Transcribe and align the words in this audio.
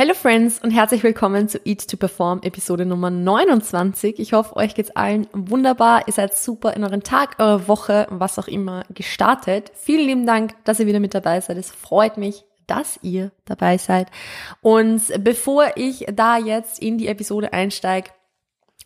Hello 0.00 0.14
Friends 0.14 0.62
und 0.62 0.70
herzlich 0.70 1.02
willkommen 1.02 1.48
zu 1.48 1.58
Eat 1.64 1.88
to 1.88 1.96
Perform 1.96 2.38
Episode 2.44 2.86
Nummer 2.86 3.10
29. 3.10 4.20
Ich 4.20 4.32
hoffe, 4.32 4.54
euch 4.54 4.76
geht's 4.76 4.92
allen 4.92 5.26
wunderbar. 5.32 6.06
Ihr 6.06 6.12
seid 6.12 6.34
super 6.34 6.74
in 6.74 6.84
euren 6.84 7.02
Tag, 7.02 7.34
eure 7.40 7.66
Woche, 7.66 8.06
was 8.08 8.38
auch 8.38 8.46
immer 8.46 8.84
gestartet. 8.94 9.72
Vielen 9.74 10.06
lieben 10.06 10.24
Dank, 10.24 10.54
dass 10.62 10.78
ihr 10.78 10.86
wieder 10.86 11.00
mit 11.00 11.14
dabei 11.14 11.40
seid. 11.40 11.56
Es 11.56 11.72
freut 11.72 12.16
mich, 12.16 12.44
dass 12.68 13.00
ihr 13.02 13.32
dabei 13.44 13.76
seid. 13.76 14.06
Und 14.60 15.02
bevor 15.24 15.72
ich 15.74 16.06
da 16.12 16.38
jetzt 16.38 16.80
in 16.80 16.96
die 16.96 17.08
Episode 17.08 17.52
einsteige, 17.52 18.10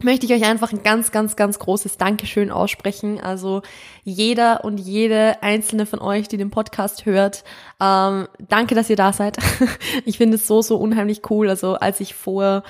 möchte 0.04 0.26
ich 0.26 0.32
euch 0.32 0.44
einfach 0.44 0.72
ein 0.72 0.82
ganz, 0.82 1.12
ganz, 1.12 1.36
ganz 1.36 1.58
großes 1.58 1.96
Dankeschön 1.96 2.50
aussprechen. 2.50 3.20
Also 3.20 3.62
jeder 4.04 4.64
und 4.64 4.78
jede 4.78 5.42
einzelne 5.42 5.86
von 5.86 6.00
euch, 6.00 6.28
die 6.28 6.36
den 6.36 6.50
Podcast 6.50 7.06
hört, 7.06 7.44
ähm, 7.80 8.28
danke, 8.48 8.74
dass 8.74 8.90
ihr 8.90 8.96
da 8.96 9.12
seid. 9.12 9.36
ich 10.04 10.18
finde 10.18 10.36
es 10.36 10.46
so, 10.46 10.62
so 10.62 10.76
unheimlich 10.76 11.22
cool. 11.30 11.48
Also 11.48 11.74
als 11.74 12.00
ich 12.00 12.14
vor, 12.14 12.62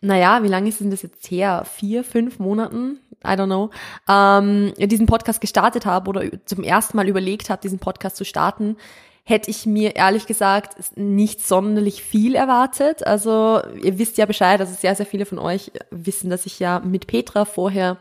naja, 0.00 0.42
wie 0.42 0.48
lange 0.48 0.68
ist 0.68 0.80
denn 0.80 0.90
das 0.90 1.02
jetzt 1.02 1.30
her? 1.30 1.64
Vier, 1.70 2.04
fünf 2.04 2.38
Monaten? 2.38 3.00
I 3.24 3.30
don't 3.30 3.46
know, 3.46 3.70
ähm, 4.08 4.72
diesen 4.78 5.06
Podcast 5.06 5.40
gestartet 5.40 5.86
habe 5.86 6.08
oder 6.08 6.22
zum 6.44 6.62
ersten 6.62 6.96
Mal 6.96 7.08
überlegt 7.08 7.50
habe, 7.50 7.60
diesen 7.60 7.80
Podcast 7.80 8.16
zu 8.16 8.24
starten, 8.24 8.76
hätte 9.28 9.50
ich 9.50 9.66
mir 9.66 9.94
ehrlich 9.94 10.26
gesagt 10.26 10.96
nicht 10.96 11.46
sonderlich 11.46 12.02
viel 12.02 12.34
erwartet. 12.34 13.06
Also 13.06 13.60
ihr 13.82 13.98
wisst 13.98 14.16
ja 14.16 14.24
Bescheid, 14.24 14.58
also 14.58 14.74
sehr, 14.74 14.94
sehr 14.94 15.04
viele 15.04 15.26
von 15.26 15.38
euch 15.38 15.70
wissen, 15.90 16.30
dass 16.30 16.46
ich 16.46 16.58
ja 16.58 16.80
mit 16.80 17.06
Petra 17.06 17.44
vorher 17.44 17.98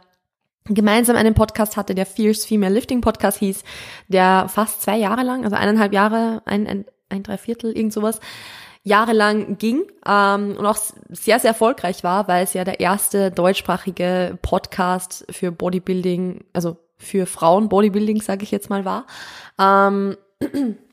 gemeinsam 0.63 1.17
einen 1.17 1.33
Podcast 1.33 1.75
hatte, 1.75 1.95
der 1.95 2.05
Fierce 2.05 2.45
Female 2.45 2.73
Lifting 2.73 3.01
Podcast 3.01 3.39
hieß, 3.39 3.65
der 4.07 4.47
fast 4.47 4.81
zwei 4.81 4.95
Jahre 4.95 5.23
lang, 5.23 5.43
also 5.43 5.57
eineinhalb 5.57 5.91
Jahre, 5.91 6.43
ein, 6.45 6.65
ein, 6.65 6.85
ein 7.09 7.23
Dreiviertel, 7.23 7.75
irgend 7.75 7.91
sowas, 7.91 8.21
jahrelang 8.83 9.57
ging 9.57 9.83
ähm, 10.05 10.55
und 10.57 10.65
auch 10.65 10.77
sehr, 11.09 11.39
sehr 11.39 11.49
erfolgreich 11.49 12.05
war, 12.05 12.29
weil 12.29 12.45
es 12.45 12.53
ja 12.53 12.63
der 12.63 12.79
erste 12.79 13.31
deutschsprachige 13.31 14.39
Podcast 14.41 15.25
für 15.29 15.51
Bodybuilding, 15.51 16.45
also 16.53 16.77
für 16.97 17.25
Frauen 17.25 17.67
Bodybuilding, 17.67 18.21
sage 18.21 18.43
ich 18.43 18.51
jetzt 18.51 18.69
mal, 18.69 18.85
war. 18.85 19.05
Ähm, 19.59 20.15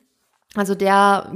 also 0.55 0.75
der 0.75 1.31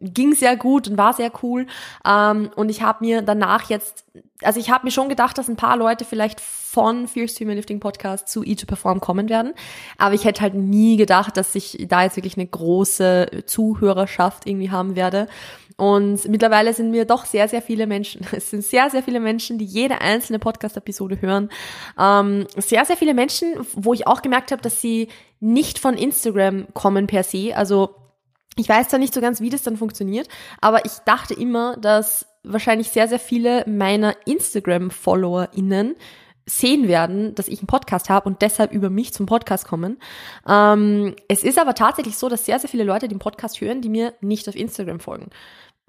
ging 0.00 0.34
sehr 0.34 0.56
gut 0.56 0.88
und 0.88 0.98
war 0.98 1.12
sehr 1.12 1.30
cool. 1.42 1.66
Ähm, 2.06 2.50
und 2.56 2.68
ich 2.68 2.82
habe 2.82 3.04
mir 3.04 3.22
danach 3.22 3.68
jetzt, 3.68 4.04
also 4.42 4.58
ich 4.58 4.70
habe 4.70 4.84
mir 4.84 4.90
schon 4.90 5.08
gedacht, 5.08 5.38
dass 5.38 5.48
ein 5.48 5.56
paar 5.56 5.76
Leute 5.76 6.04
vielleicht 6.04 6.40
von 6.40 7.06
Fierce 7.06 7.36
Female 7.36 7.56
Lifting 7.56 7.80
Podcast 7.80 8.28
zu 8.28 8.42
E 8.44 8.54
to 8.54 8.66
Perform 8.66 9.00
kommen 9.00 9.28
werden. 9.28 9.52
Aber 9.98 10.14
ich 10.14 10.24
hätte 10.24 10.40
halt 10.40 10.54
nie 10.54 10.96
gedacht, 10.96 11.36
dass 11.36 11.54
ich 11.54 11.84
da 11.88 12.02
jetzt 12.02 12.16
wirklich 12.16 12.36
eine 12.36 12.46
große 12.46 13.44
Zuhörerschaft 13.46 14.46
irgendwie 14.46 14.70
haben 14.70 14.96
werde. 14.96 15.28
Und 15.76 16.28
mittlerweile 16.28 16.72
sind 16.74 16.90
mir 16.90 17.04
doch 17.04 17.24
sehr, 17.24 17.48
sehr 17.48 17.62
viele 17.62 17.86
Menschen, 17.86 18.26
es 18.32 18.50
sind 18.50 18.64
sehr, 18.64 18.90
sehr 18.90 19.02
viele 19.02 19.20
Menschen, 19.20 19.58
die 19.58 19.64
jede 19.64 20.00
einzelne 20.00 20.38
Podcast-Episode 20.38 21.20
hören. 21.20 21.50
Ähm, 21.98 22.46
sehr, 22.56 22.84
sehr 22.84 22.96
viele 22.96 23.14
Menschen, 23.14 23.54
wo 23.74 23.92
ich 23.92 24.06
auch 24.06 24.22
gemerkt 24.22 24.52
habe, 24.52 24.62
dass 24.62 24.80
sie 24.80 25.08
nicht 25.40 25.78
von 25.78 25.94
Instagram 25.94 26.68
kommen 26.72 27.06
per 27.06 27.24
se. 27.24 27.56
Also 27.56 27.96
ich 28.56 28.68
weiß 28.68 28.88
zwar 28.88 28.98
nicht 28.98 29.14
so 29.14 29.20
ganz, 29.20 29.40
wie 29.40 29.50
das 29.50 29.62
dann 29.62 29.76
funktioniert, 29.76 30.28
aber 30.60 30.84
ich 30.84 30.92
dachte 31.06 31.34
immer, 31.34 31.76
dass 31.78 32.26
wahrscheinlich 32.44 32.90
sehr, 32.90 33.08
sehr 33.08 33.18
viele 33.18 33.64
meiner 33.66 34.14
Instagram-FollowerInnen 34.26 35.94
sehen 36.44 36.88
werden, 36.88 37.34
dass 37.34 37.48
ich 37.48 37.60
einen 37.60 37.68
Podcast 37.68 38.10
habe 38.10 38.28
und 38.28 38.42
deshalb 38.42 38.72
über 38.72 38.90
mich 38.90 39.12
zum 39.12 39.26
Podcast 39.26 39.66
kommen. 39.66 39.98
Ähm, 40.46 41.14
es 41.28 41.44
ist 41.44 41.58
aber 41.58 41.74
tatsächlich 41.74 42.16
so, 42.16 42.28
dass 42.28 42.44
sehr, 42.44 42.58
sehr 42.58 42.68
viele 42.68 42.84
Leute 42.84 43.08
den 43.08 43.20
Podcast 43.20 43.60
hören, 43.60 43.80
die 43.80 43.88
mir 43.88 44.14
nicht 44.20 44.48
auf 44.48 44.56
Instagram 44.56 45.00
folgen. 45.00 45.30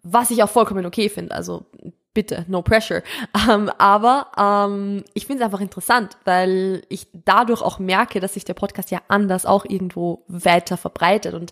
Was 0.03 0.31
ich 0.31 0.43
auch 0.43 0.49
vollkommen 0.49 0.85
okay 0.85 1.09
finde. 1.09 1.33
Also 1.33 1.65
bitte, 2.13 2.45
no 2.47 2.61
pressure. 2.61 3.01
Ähm, 3.49 3.71
aber 3.79 4.27
ähm, 4.37 5.03
ich 5.13 5.25
finde 5.25 5.41
es 5.41 5.45
einfach 5.45 5.61
interessant, 5.61 6.17
weil 6.25 6.83
ich 6.89 7.07
dadurch 7.13 7.61
auch 7.61 7.79
merke, 7.79 8.19
dass 8.19 8.35
sich 8.35 8.45
der 8.45 8.53
Podcast 8.53 8.91
ja 8.91 9.01
anders 9.07 9.45
auch 9.45 9.65
irgendwo 9.65 10.23
weiter 10.27 10.77
verbreitet. 10.77 11.33
Und 11.33 11.51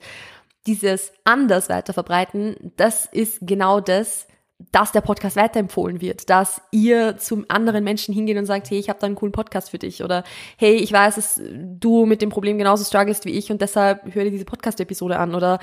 dieses 0.68 1.12
anders 1.24 1.70
weiter 1.70 1.94
verbreiten, 1.94 2.74
das 2.78 3.06
ist 3.06 3.40
genau 3.42 3.80
das, 3.80 4.28
dass 4.72 4.92
der 4.92 5.02
Podcast 5.02 5.36
weiterempfohlen 5.36 6.02
wird, 6.02 6.30
dass 6.30 6.62
ihr 6.72 7.18
zum 7.18 7.46
anderen 7.48 7.84
Menschen 7.84 8.14
hingeht 8.14 8.38
und 8.38 8.46
sagt, 8.46 8.70
hey, 8.70 8.78
ich 8.78 8.90
habe 8.90 9.00
da 9.00 9.08
einen 9.08 9.16
coolen 9.16 9.32
Podcast 9.32 9.72
für 9.72 9.80
dich 9.80 10.04
oder 10.04 10.24
hey, 10.58 10.76
ich 10.76 10.94
weiß, 10.94 11.16
dass 11.16 11.42
du 11.44 12.06
mit 12.06 12.22
dem 12.22 12.30
Problem 12.30 12.58
genauso 12.60 12.84
strugglest 12.84 13.26
wie 13.26 13.32
ich 13.32 13.52
und 13.52 13.62
deshalb 13.62 14.14
höre 14.14 14.26
dir 14.26 14.32
diese 14.32 14.46
Podcast-Episode 14.46 15.18
an 15.18 15.34
oder 15.34 15.60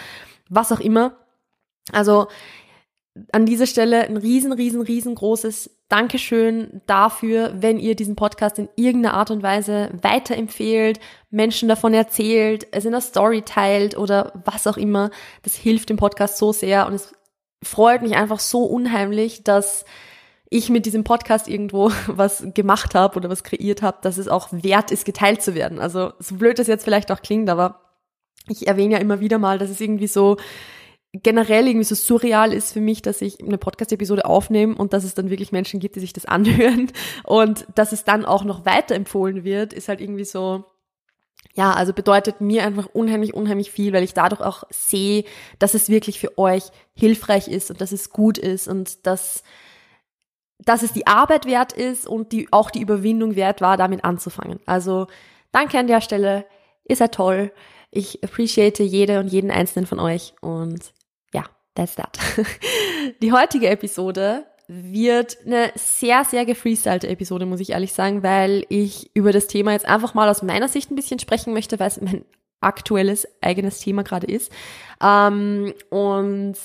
was 0.49 0.73
auch 0.73 0.81
immer. 0.81 1.17
Also 1.93 2.27
an 3.33 3.47
dieser 3.47 3.67
Stelle 3.67 4.05
ein 4.05 4.17
riesen, 4.17 4.53
riesen, 4.53 4.83
riesengroßes 4.83 5.71
Dankeschön 5.89 6.83
dafür, 6.87 7.55
wenn 7.57 7.79
ihr 7.79 7.95
diesen 7.95 8.15
Podcast 8.15 8.59
in 8.59 8.69
irgendeiner 8.77 9.15
Art 9.15 9.31
und 9.31 9.43
Weise 9.43 9.91
weiterempfehlt, 10.03 11.01
Menschen 11.31 11.69
davon 11.69 11.95
erzählt, 11.95 12.67
es 12.73 12.85
in 12.85 12.93
der 12.93 13.01
Story 13.01 13.43
teilt 13.43 13.97
oder 13.97 14.33
was 14.45 14.67
auch 14.67 14.77
immer. 14.77 15.11
Das 15.45 15.55
hilft 15.55 15.89
dem 15.89 15.97
Podcast 15.97 16.37
so 16.37 16.53
sehr 16.53 16.87
und 16.87 16.95
es 16.95 17.15
freut 17.63 18.03
mich 18.03 18.17
einfach 18.17 18.39
so 18.39 18.65
unheimlich, 18.65 19.45
dass 19.45 19.85
ich 20.51 20.69
mit 20.71 20.87
diesem 20.87 21.05
Podcast 21.05 21.49
irgendwo 21.49 21.91
was 22.07 22.45
gemacht 22.55 22.95
habe 22.95 23.17
oder 23.17 23.31
was 23.31 23.45
kreiert 23.45 23.83
habe, 23.83 23.99
dass 24.03 24.19
es 24.19 24.29
auch 24.29 24.49
wert 24.51 24.91
ist, 24.91 25.05
geteilt 25.05 25.43
zu 25.43 25.55
werden. 25.55 25.79
Also 25.79 26.13
so 26.19 26.37
blöd 26.37 26.59
das 26.59 26.67
jetzt 26.67 26.85
vielleicht 26.85 27.11
auch 27.11 27.23
klingt, 27.23 27.49
aber 27.49 27.81
ich 28.49 28.67
erwähne 28.67 28.95
ja 28.95 29.01
immer 29.01 29.21
wieder 29.21 29.39
mal, 29.39 29.59
dass 29.59 29.71
es 29.71 29.81
irgendwie 29.81 30.07
so 30.07 30.37
generell 31.13 31.67
irgendwie 31.67 31.85
so 31.85 31.95
surreal 31.95 32.53
ist 32.53 32.73
für 32.73 32.81
mich, 32.81 33.01
dass 33.01 33.23
ich 33.23 33.43
eine 33.43 33.59
Podcast-Episode 33.59 34.27
aufnehme 34.27 34.75
und 34.75 34.93
dass 34.93 35.05
es 35.05 35.15
dann 35.15 35.31
wirklich 35.31 35.53
Menschen 35.53 35.81
gibt, 35.81 35.97
die 35.97 36.01
sich 36.01 36.13
das 36.13 36.25
anhören 36.27 36.91
und 37.25 37.67
dass 37.75 37.93
es 37.93 38.05
dann 38.05 38.25
auch 38.25 38.45
noch 38.45 38.67
weiterempfohlen 38.67 39.45
wird, 39.45 39.73
ist 39.73 39.89
halt 39.89 40.01
irgendwie 40.01 40.25
so, 40.25 40.65
ja, 41.55 41.73
also 41.73 41.93
bedeutet 41.93 42.41
mir 42.41 42.65
einfach 42.65 42.87
unheimlich, 42.87 43.35
unheimlich 43.35 43.71
viel, 43.71 43.93
weil 43.93 44.05
ich 44.05 44.15
dadurch 44.15 44.41
auch 44.41 44.65
sehe, 44.71 45.25
dass 45.59 45.75
es 45.75 45.89
wirklich 45.89 46.21
für 46.21 46.37
euch 46.37 46.65
hilfreich 46.95 47.49
ist 47.49 47.71
und 47.71 47.81
dass 47.81 47.93
es 47.93 48.11
gut 48.11 48.37
ist 48.39 48.69
und 48.69 49.07
dass, 49.07 49.43
dass 50.59 50.83
es 50.83 50.93
die 50.93 51.07
Arbeit 51.07 51.47
wert 51.47 51.73
ist 51.73 52.07
und 52.07 52.33
die, 52.33 52.49
auch 52.53 52.71
die 52.71 52.83
Überwindung 52.83 53.35
wert 53.35 53.61
war, 53.61 53.77
damit 53.77 54.05
anzufangen. 54.05 54.61
Also 54.67 55.07
danke 55.51 55.79
an 55.79 55.87
der 55.87 56.01
Stelle, 56.01 56.45
ihr 56.85 56.97
seid 56.97 57.15
toll. 57.15 57.51
Ich 57.91 58.23
appreciate 58.23 58.83
jede 58.83 59.19
und 59.19 59.29
jeden 59.29 59.51
einzelnen 59.51 59.87
von 59.87 59.99
euch 59.99 60.35
und 60.43 60.93
that's 61.79 61.95
that. 61.95 62.19
Die 63.23 63.33
heutige 63.33 63.69
Episode 63.69 64.45
wird 64.67 65.39
eine 65.47 65.73
sehr, 65.77 66.25
sehr 66.25 66.45
gefreestylte 66.45 67.09
Episode, 67.09 67.47
muss 67.47 67.61
ich 67.61 67.71
ehrlich 67.71 67.95
sagen, 67.95 68.23
weil 68.23 68.67
ich 68.69 69.11
über 69.15 69.33
das 69.33 69.47
Thema 69.47 69.73
jetzt 69.73 69.87
einfach 69.87 70.13
mal 70.13 70.29
aus 70.29 70.43
meiner 70.43 70.69
Sicht 70.69 70.91
ein 70.91 70.97
bisschen 70.97 71.19
sprechen 71.19 71.55
möchte, 71.55 71.79
weil 71.81 71.89
es 71.89 72.01
mein 72.01 72.27
aktuelles 72.61 73.27
eigenes 73.41 73.79
Thema 73.79 74.03
gerade 74.03 74.27
ist. 74.27 74.53
Ähm, 75.03 75.73
und 75.89 76.57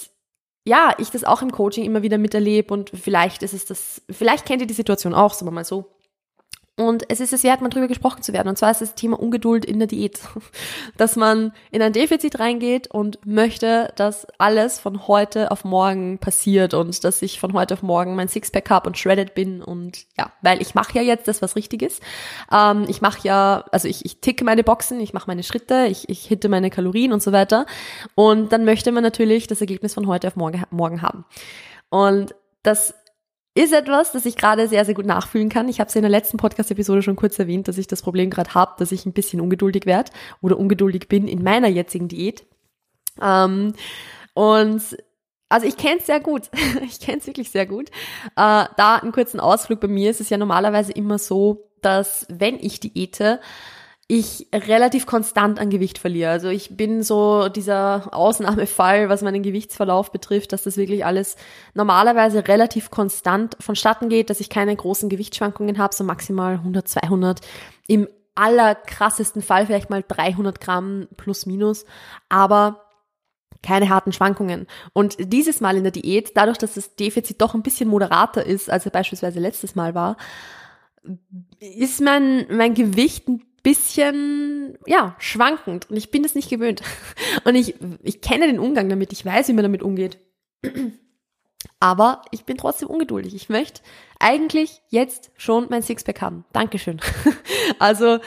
ja, 0.66 0.94
ich 0.98 1.12
das 1.12 1.24
auch 1.24 1.42
im 1.42 1.52
Coaching 1.52 1.86
immer 1.86 2.02
wieder 2.02 2.18
miterlebe 2.18 2.74
und 2.74 2.90
vielleicht 2.90 3.44
ist 3.44 3.54
es 3.54 3.66
das, 3.66 4.02
vielleicht 4.10 4.46
kennt 4.46 4.62
ihr 4.62 4.68
die 4.68 4.74
Situation 4.74 5.14
auch, 5.14 5.34
sagen 5.34 5.48
wir 5.48 5.52
mal 5.52 5.66
so. 5.66 5.86
Und 6.76 7.04
es 7.08 7.20
ist 7.20 7.34
es 7.34 7.44
wert, 7.44 7.62
mal 7.62 7.70
drüber 7.70 7.88
gesprochen 7.88 8.24
zu 8.24 8.34
werden. 8.34 8.50
Und 8.50 8.58
zwar 8.58 8.72
ist 8.72 8.82
das 8.82 8.96
Thema 8.96 9.20
Ungeduld 9.20 9.64
in 9.64 9.78
der 9.78 9.88
Diät. 9.88 10.20
Dass 10.98 11.16
man 11.16 11.54
in 11.70 11.84
ein 11.84 11.94
Defizit 11.94 12.40
reingeht 12.40 12.88
und 12.88 13.24
möchte, 13.28 13.94
dass 13.96 14.26
alles 14.40 14.80
von 14.80 15.08
heute 15.08 15.52
auf 15.52 15.66
morgen 15.66 16.18
passiert 16.18 16.74
und 16.74 17.04
dass 17.04 17.22
ich 17.22 17.40
von 17.40 17.54
heute 17.54 17.76
auf 17.76 17.84
morgen 17.84 18.16
mein 18.16 18.28
Sixpack 18.28 18.72
habe 18.72 18.88
und 18.88 18.98
shredded 18.98 19.36
bin. 19.36 19.62
Und 19.62 20.06
ja, 20.18 20.32
weil 20.42 20.62
ich 20.64 20.74
mache 20.74 20.98
ja 20.98 21.04
jetzt 21.04 21.28
das, 21.28 21.44
was 21.44 21.56
richtig 21.56 21.84
ist. 21.84 22.02
Ähm, 22.52 22.86
ich 22.88 23.02
mache 23.02 23.20
ja, 23.28 23.66
also 23.72 23.88
ich, 23.88 24.04
ich 24.04 24.20
ticke 24.20 24.44
meine 24.44 24.64
Boxen, 24.64 25.00
ich 25.00 25.14
mache 25.14 25.28
meine 25.28 25.44
Schritte, 25.44 25.86
ich, 25.86 26.10
ich 26.10 26.26
hitte 26.26 26.50
meine 26.50 26.72
Kalorien 26.72 27.14
und 27.14 27.22
so 27.22 27.32
weiter. 27.32 27.68
Und 28.16 28.52
dann 28.52 28.66
möchte 28.66 28.92
man 28.92 29.04
natürlich 29.04 29.46
das 29.46 29.62
Ergebnis 29.62 29.94
von 29.94 30.08
heute 30.08 30.28
auf 30.28 30.36
morgen, 30.36 30.64
morgen 30.72 31.04
haben. 31.04 31.26
Und 31.90 32.34
das 32.64 32.96
ist 33.56 33.74
etwas, 33.74 34.12
das 34.12 34.26
ich 34.26 34.36
gerade 34.36 34.68
sehr, 34.68 34.84
sehr 34.84 34.96
gut 34.96 35.06
nachfühlen 35.06 35.50
kann. 35.50 35.70
Ich 35.70 35.80
habe 35.80 35.88
es 35.88 35.96
in 35.96 36.02
der 36.02 36.10
letzten 36.10 36.38
Podcast-Episode 36.38 37.04
schon 37.04 37.16
kurz 37.16 37.38
erwähnt, 37.38 37.68
dass 37.68 37.78
ich 37.78 37.88
das 37.88 38.02
Problem 38.02 38.30
gerade 38.30 38.54
habe, 38.54 38.74
dass 38.80 38.92
ich 38.92 39.06
ein 39.06 39.14
bisschen 39.14 39.42
ungeduldig 39.42 39.86
werde 39.86 40.12
oder 40.42 40.58
ungeduldig 40.58 41.08
bin 41.08 41.28
in 41.28 41.44
meiner 41.44 41.68
jetzigen 41.68 42.08
Diät. 42.08 42.46
Ähm, 43.22 43.74
und 44.34 44.82
also 45.50 45.68
ich 45.68 45.78
kenne 45.78 46.00
es 46.00 46.08
sehr 46.08 46.20
gut. 46.20 46.50
ich 46.84 47.00
kenne 47.00 47.20
es 47.20 47.28
wirklich 47.28 47.52
sehr 47.52 47.68
gut. 47.68 47.90
Äh, 48.36 48.66
da 48.76 48.96
einen 49.02 49.12
kurzen 49.12 49.40
Ausflug 49.40 49.80
bei 49.80 49.88
mir 49.88 50.10
ist 50.10 50.22
es 50.22 50.30
ja 50.30 50.38
normalerweise 50.38 50.92
immer 50.92 51.20
so, 51.20 51.70
dass 51.84 52.26
wenn 52.30 52.56
ich 52.56 52.80
diete, 52.80 53.40
ich 54.16 54.48
relativ 54.54 55.08
konstant 55.08 55.60
an 55.60 55.72
Gewicht 55.72 55.98
verliere. 55.98 56.30
Also 56.30 56.50
ich 56.50 56.78
bin 56.78 57.02
so 57.02 57.50
dieser 57.50 58.14
Ausnahmefall, 58.14 59.10
was 59.10 59.24
meinen 59.24 59.42
Gewichtsverlauf 59.42 60.12
betrifft, 60.12 60.54
dass 60.54 60.64
das 60.64 60.78
wirklich 60.78 61.04
alles 61.04 61.36
normalerweise 61.74 62.48
relativ 62.48 62.92
konstant 62.92 63.58
vonstatten 63.60 64.10
geht, 64.10 64.30
dass 64.30 64.40
ich 64.40 64.50
keine 64.50 64.76
großen 64.76 65.10
Gewichtsschwankungen 65.10 65.80
habe, 65.80 65.96
so 65.96 66.04
maximal 66.04 66.54
100, 66.54 66.88
200. 66.88 67.42
Im 67.88 68.08
allerkrassesten 68.36 69.42
Fall 69.42 69.66
vielleicht 69.66 69.90
mal 69.90 70.04
300 70.08 70.62
Gramm 70.62 71.08
plus 71.18 71.48
minus. 71.48 71.86
Aber 72.30 72.82
keine 73.64 73.90
harten 73.90 74.12
Schwankungen. 74.12 74.68
Und 74.92 75.16
dieses 75.20 75.60
Mal 75.60 75.78
in 75.78 75.84
der 75.84 75.92
Diät, 75.92 76.34
dadurch, 76.36 76.60
dass 76.60 76.76
das 76.76 76.96
Defizit 76.96 77.42
doch 77.42 77.56
ein 77.56 77.64
bisschen 77.64 77.90
moderater 77.90 78.46
ist, 78.46 78.70
als 78.70 78.86
er 78.86 78.92
beispielsweise 78.92 79.40
letztes 79.40 79.74
Mal 79.76 79.96
war, 79.96 80.18
ist 81.60 82.02
mein, 82.02 82.46
mein 82.50 82.74
Gewicht 82.74 83.28
ein 83.28 83.42
bisschen, 83.64 84.78
ja, 84.86 85.16
schwankend. 85.20 85.90
Und 85.90 85.98
ich 85.98 86.12
bin 86.12 86.24
das 86.24 86.36
nicht 86.36 86.50
gewöhnt. 86.50 86.82
Und 87.46 87.56
ich, 87.56 87.76
ich 88.04 88.22
kenne 88.22 88.48
den 88.48 88.60
Umgang 88.60 88.90
damit. 88.90 89.14
Ich 89.14 89.26
weiß, 89.26 89.48
wie 89.48 89.54
man 89.54 89.64
damit 89.64 89.82
umgeht. 89.82 90.20
Aber 91.80 92.22
ich 92.32 92.44
bin 92.44 92.58
trotzdem 92.58 92.90
ungeduldig. 92.90 93.34
Ich 93.34 93.50
möchte 93.50 93.82
eigentlich 94.20 94.82
jetzt 94.90 95.32
schon 95.38 95.68
mein 95.70 95.82
Sixpack 95.82 96.22
haben. 96.22 96.46
Dankeschön. 96.52 97.00
also, 97.80 98.20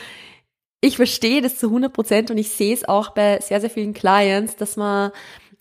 ich 0.81 0.97
verstehe 0.97 1.43
das 1.43 1.59
zu 1.59 1.67
100 1.67 1.93
Prozent 1.93 2.31
und 2.31 2.38
ich 2.38 2.50
sehe 2.50 2.75
es 2.75 2.87
auch 2.87 3.11
bei 3.11 3.41
sehr, 3.41 3.61
sehr 3.61 3.71
vielen 3.71 3.93
Clients, 3.93 4.56
dass 4.56 4.77
man 4.77 5.11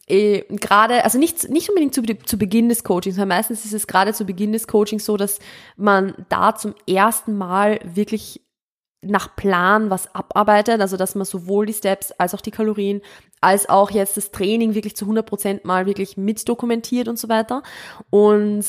eh, 0.08 0.42
gerade, 0.50 1.04
also 1.04 1.18
nicht, 1.18 1.50
nicht 1.50 1.70
unbedingt 1.70 1.94
zu, 1.94 2.02
zu 2.04 2.38
Beginn 2.38 2.70
des 2.70 2.84
Coachings, 2.84 3.18
weil 3.18 3.26
meistens 3.26 3.66
ist 3.66 3.74
es 3.74 3.88
gerade 3.88 4.14
zu 4.14 4.26
Beginn 4.26 4.54
des 4.54 4.68
Coachings 4.68 5.06
so, 5.06 5.18
dass 5.18 5.40
man 5.78 6.14
da 6.30 6.56
zum 6.56 6.76
ersten 6.88 7.38
Mal 7.38 7.80
wirklich 7.84 8.45
nach 9.06 9.36
Plan 9.36 9.90
was 9.90 10.14
abarbeitet, 10.14 10.82
also 10.82 10.98
dass 10.98 11.16
man 11.16 11.26
sowohl 11.26 11.66
die 11.66 11.74
Steps 11.74 12.12
als 12.12 12.34
auch 12.34 12.42
die 12.42 12.52
Kalorien, 12.52 13.02
als 13.42 13.70
auch 13.70 13.92
jetzt 13.92 14.18
das 14.18 14.32
Training 14.32 14.74
wirklich 14.74 14.96
zu 14.96 15.06
100 15.06 15.26
Prozent 15.26 15.66
mal 15.66 15.86
wirklich 15.86 16.18
mit 16.18 16.48
dokumentiert 16.48 17.08
und 17.08 17.20
so 17.20 17.30
weiter 17.30 17.64
und 18.10 18.66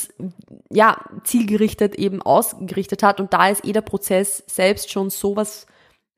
ja, 0.70 0.98
zielgerichtet 1.24 1.94
eben 1.94 2.20
ausgerichtet 2.22 3.02
hat. 3.02 3.20
Und 3.20 3.32
da 3.32 3.48
ist 3.48 3.64
eh 3.64 3.72
der 3.72 3.80
Prozess 3.80 4.44
selbst 4.46 4.90
schon 4.90 5.10
sowas 5.10 5.66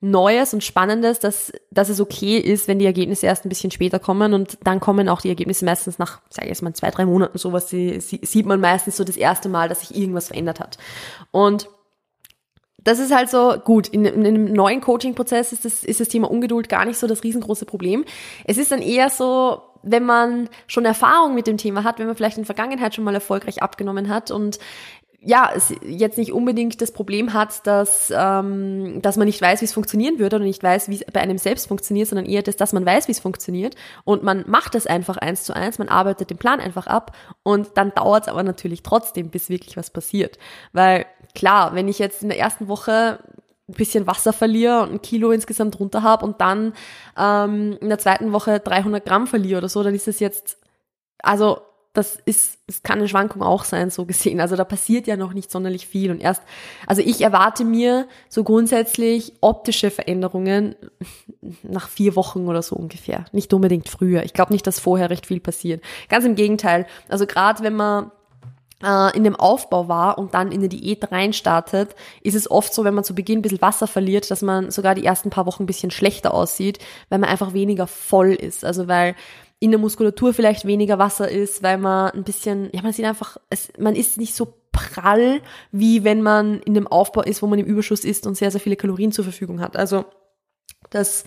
Neues 0.01 0.53
und 0.53 0.63
Spannendes, 0.63 1.19
dass, 1.19 1.51
dass 1.71 1.89
es 1.89 1.99
okay 1.99 2.37
ist, 2.37 2.69
wenn 2.69 2.79
die 2.79 2.85
Ergebnisse 2.85 3.25
erst 3.25 3.45
ein 3.45 3.49
bisschen 3.49 3.71
später 3.71 3.99
kommen. 3.99 4.33
Und 4.33 4.57
dann 4.63 4.79
kommen 4.79 5.09
auch 5.09 5.19
die 5.19 5.27
Ergebnisse 5.27 5.65
meistens 5.65 5.99
nach, 5.99 6.21
sage 6.29 6.45
ich 6.45 6.51
jetzt 6.51 6.61
mal, 6.61 6.73
zwei, 6.73 6.89
drei 6.89 7.05
Monaten. 7.05 7.37
Sowas, 7.37 7.67
die, 7.67 7.99
sieht 7.99 8.45
man 8.45 8.61
meistens 8.61 8.95
so 8.95 9.03
das 9.03 9.17
erste 9.17 9.49
Mal, 9.49 9.67
dass 9.67 9.81
sich 9.81 9.97
irgendwas 9.97 10.27
verändert 10.27 10.61
hat. 10.61 10.77
Und 11.31 11.69
das 12.83 12.99
ist 12.99 13.13
halt 13.13 13.29
so, 13.29 13.55
gut, 13.63 13.87
in, 13.87 14.05
in 14.05 14.25
einem 14.25 14.53
neuen 14.53 14.81
Coaching-Prozess 14.81 15.51
ist 15.51 15.65
das, 15.65 15.83
ist 15.83 15.99
das 15.99 16.07
Thema 16.07 16.29
Ungeduld 16.29 16.69
gar 16.69 16.85
nicht 16.85 16.97
so 16.97 17.07
das 17.07 17.23
riesengroße 17.23 17.65
Problem. 17.65 18.05
Es 18.45 18.57
ist 18.57 18.71
dann 18.71 18.81
eher 18.81 19.09
so, 19.09 19.61
wenn 19.83 20.05
man 20.05 20.49
schon 20.67 20.85
Erfahrung 20.85 21.35
mit 21.35 21.47
dem 21.47 21.57
Thema 21.57 21.83
hat, 21.83 21.99
wenn 21.99 22.07
man 22.07 22.15
vielleicht 22.15 22.37
in 22.37 22.43
der 22.43 22.53
Vergangenheit 22.53 22.95
schon 22.95 23.03
mal 23.03 23.13
erfolgreich 23.13 23.61
abgenommen 23.61 24.09
hat 24.09 24.31
und 24.31 24.59
ja, 25.21 25.51
jetzt 25.83 26.17
nicht 26.17 26.31
unbedingt 26.31 26.81
das 26.81 26.93
Problem 26.93 27.33
hat, 27.33 27.67
dass, 27.67 28.11
ähm, 28.15 29.01
dass 29.01 29.17
man 29.17 29.27
nicht 29.27 29.41
weiß, 29.41 29.59
wie 29.59 29.65
es 29.65 29.73
funktionieren 29.73 30.17
würde 30.17 30.37
oder 30.37 30.45
nicht 30.45 30.63
weiß, 30.63 30.87
wie 30.87 30.95
es 30.95 31.03
bei 31.11 31.19
einem 31.19 31.37
selbst 31.37 31.67
funktioniert, 31.67 32.07
sondern 32.07 32.25
eher 32.25 32.41
das, 32.41 32.55
dass 32.55 32.71
man 32.71 32.85
weiß, 32.85 33.09
wie 33.09 33.11
es 33.11 33.19
funktioniert 33.19 33.75
und 34.05 34.23
man 34.23 34.45
macht 34.47 34.75
es 34.75 34.87
einfach 34.87 35.17
eins 35.17 35.43
zu 35.43 35.53
eins, 35.53 35.77
man 35.77 35.89
arbeitet 35.89 36.29
den 36.29 36.37
Plan 36.37 36.61
einfach 36.61 36.87
ab 36.87 37.15
und 37.43 37.71
dann 37.75 37.91
dauert 37.93 38.23
es 38.23 38.29
aber 38.29 38.43
natürlich 38.43 38.81
trotzdem, 38.81 39.29
bis 39.29 39.49
wirklich 39.49 39.75
was 39.75 39.89
passiert. 39.89 40.39
Weil 40.71 41.05
klar, 41.35 41.75
wenn 41.75 41.89
ich 41.89 41.99
jetzt 41.99 42.23
in 42.23 42.29
der 42.29 42.39
ersten 42.39 42.69
Woche 42.69 43.19
ein 43.67 43.73
bisschen 43.73 44.07
Wasser 44.07 44.31
verliere 44.31 44.83
und 44.83 44.93
ein 44.93 45.01
Kilo 45.01 45.31
insgesamt 45.31 45.79
runter 45.81 46.01
habe 46.01 46.25
und 46.25 46.39
dann 46.39 46.73
ähm, 47.17 47.77
in 47.81 47.89
der 47.89 47.99
zweiten 47.99 48.31
Woche 48.31 48.61
300 48.61 49.05
Gramm 49.05 49.27
verliere 49.27 49.57
oder 49.57 49.69
so, 49.69 49.83
dann 49.83 49.93
ist 49.93 50.07
es 50.07 50.21
jetzt, 50.21 50.57
also 51.21 51.59
das 51.93 52.17
ist, 52.23 52.59
es 52.67 52.83
kann 52.83 52.99
eine 52.99 53.07
Schwankung 53.07 53.41
auch 53.41 53.63
sein, 53.63 53.89
so 53.89 54.05
gesehen. 54.05 54.39
Also 54.39 54.55
da 54.55 54.63
passiert 54.63 55.07
ja 55.07 55.17
noch 55.17 55.33
nicht 55.33 55.49
sonderlich 55.49 55.87
viel. 55.87 56.11
Und 56.11 56.21
erst, 56.21 56.43
also 56.85 57.01
ich 57.01 57.21
erwarte 57.21 57.65
mir 57.65 58.07
so 58.29 58.43
grundsätzlich 58.43 59.33
optische 59.41 59.89
Veränderungen 59.89 60.75
nach 61.63 61.89
vier 61.89 62.15
Wochen 62.15 62.47
oder 62.47 62.61
so 62.61 62.75
ungefähr. 62.75 63.25
Nicht 63.31 63.53
unbedingt 63.53 63.89
früher. 63.89 64.23
Ich 64.23 64.33
glaube 64.33 64.53
nicht, 64.53 64.67
dass 64.67 64.79
vorher 64.79 65.09
recht 65.09 65.25
viel 65.25 65.39
passiert. 65.39 65.83
Ganz 66.09 66.25
im 66.25 66.35
Gegenteil. 66.35 66.85
Also 67.07 67.25
gerade 67.25 67.63
wenn 67.63 67.75
man 67.75 68.11
äh, 68.83 69.15
in 69.17 69.23
dem 69.23 69.35
Aufbau 69.35 69.87
war 69.87 70.19
und 70.19 70.35
dann 70.35 70.51
in 70.51 70.61
die 70.61 70.69
Diät 70.69 71.11
reinstartet, 71.11 71.95
ist 72.21 72.35
es 72.35 72.49
oft 72.49 72.71
so, 72.71 72.83
wenn 72.83 72.93
man 72.93 73.03
zu 73.03 73.15
Beginn 73.15 73.39
ein 73.39 73.41
bisschen 73.41 73.61
Wasser 73.61 73.87
verliert, 73.87 74.29
dass 74.29 74.43
man 74.43 74.69
sogar 74.69 74.93
die 74.93 75.05
ersten 75.05 75.31
paar 75.31 75.47
Wochen 75.47 75.63
ein 75.63 75.67
bisschen 75.67 75.91
schlechter 75.91 76.35
aussieht, 76.35 76.77
weil 77.09 77.17
man 77.17 77.29
einfach 77.29 77.53
weniger 77.53 77.87
voll 77.87 78.33
ist. 78.33 78.63
Also 78.63 78.87
weil 78.87 79.15
in 79.59 79.71
der 79.71 79.79
Muskulatur 79.79 80.33
vielleicht 80.33 80.65
weniger 80.65 80.99
Wasser 80.99 81.29
ist, 81.29 81.63
weil 81.63 81.77
man 81.77 82.11
ein 82.11 82.23
bisschen, 82.23 82.69
ja, 82.73 82.81
man 82.81 82.93
sieht 82.93 83.05
einfach, 83.05 83.37
es, 83.49 83.71
man 83.77 83.95
ist 83.95 84.17
nicht 84.17 84.33
so 84.33 84.53
prall, 84.71 85.41
wie 85.71 86.03
wenn 86.03 86.21
man 86.21 86.61
in 86.61 86.73
dem 86.73 86.87
Aufbau 86.87 87.21
ist, 87.21 87.41
wo 87.41 87.47
man 87.47 87.59
im 87.59 87.65
Überschuss 87.65 88.05
ist 88.05 88.25
und 88.25 88.35
sehr, 88.35 88.51
sehr 88.51 88.61
viele 88.61 88.77
Kalorien 88.77 89.11
zur 89.11 89.25
Verfügung 89.25 89.59
hat. 89.59 89.75
Also 89.75 90.05
das 90.89 91.25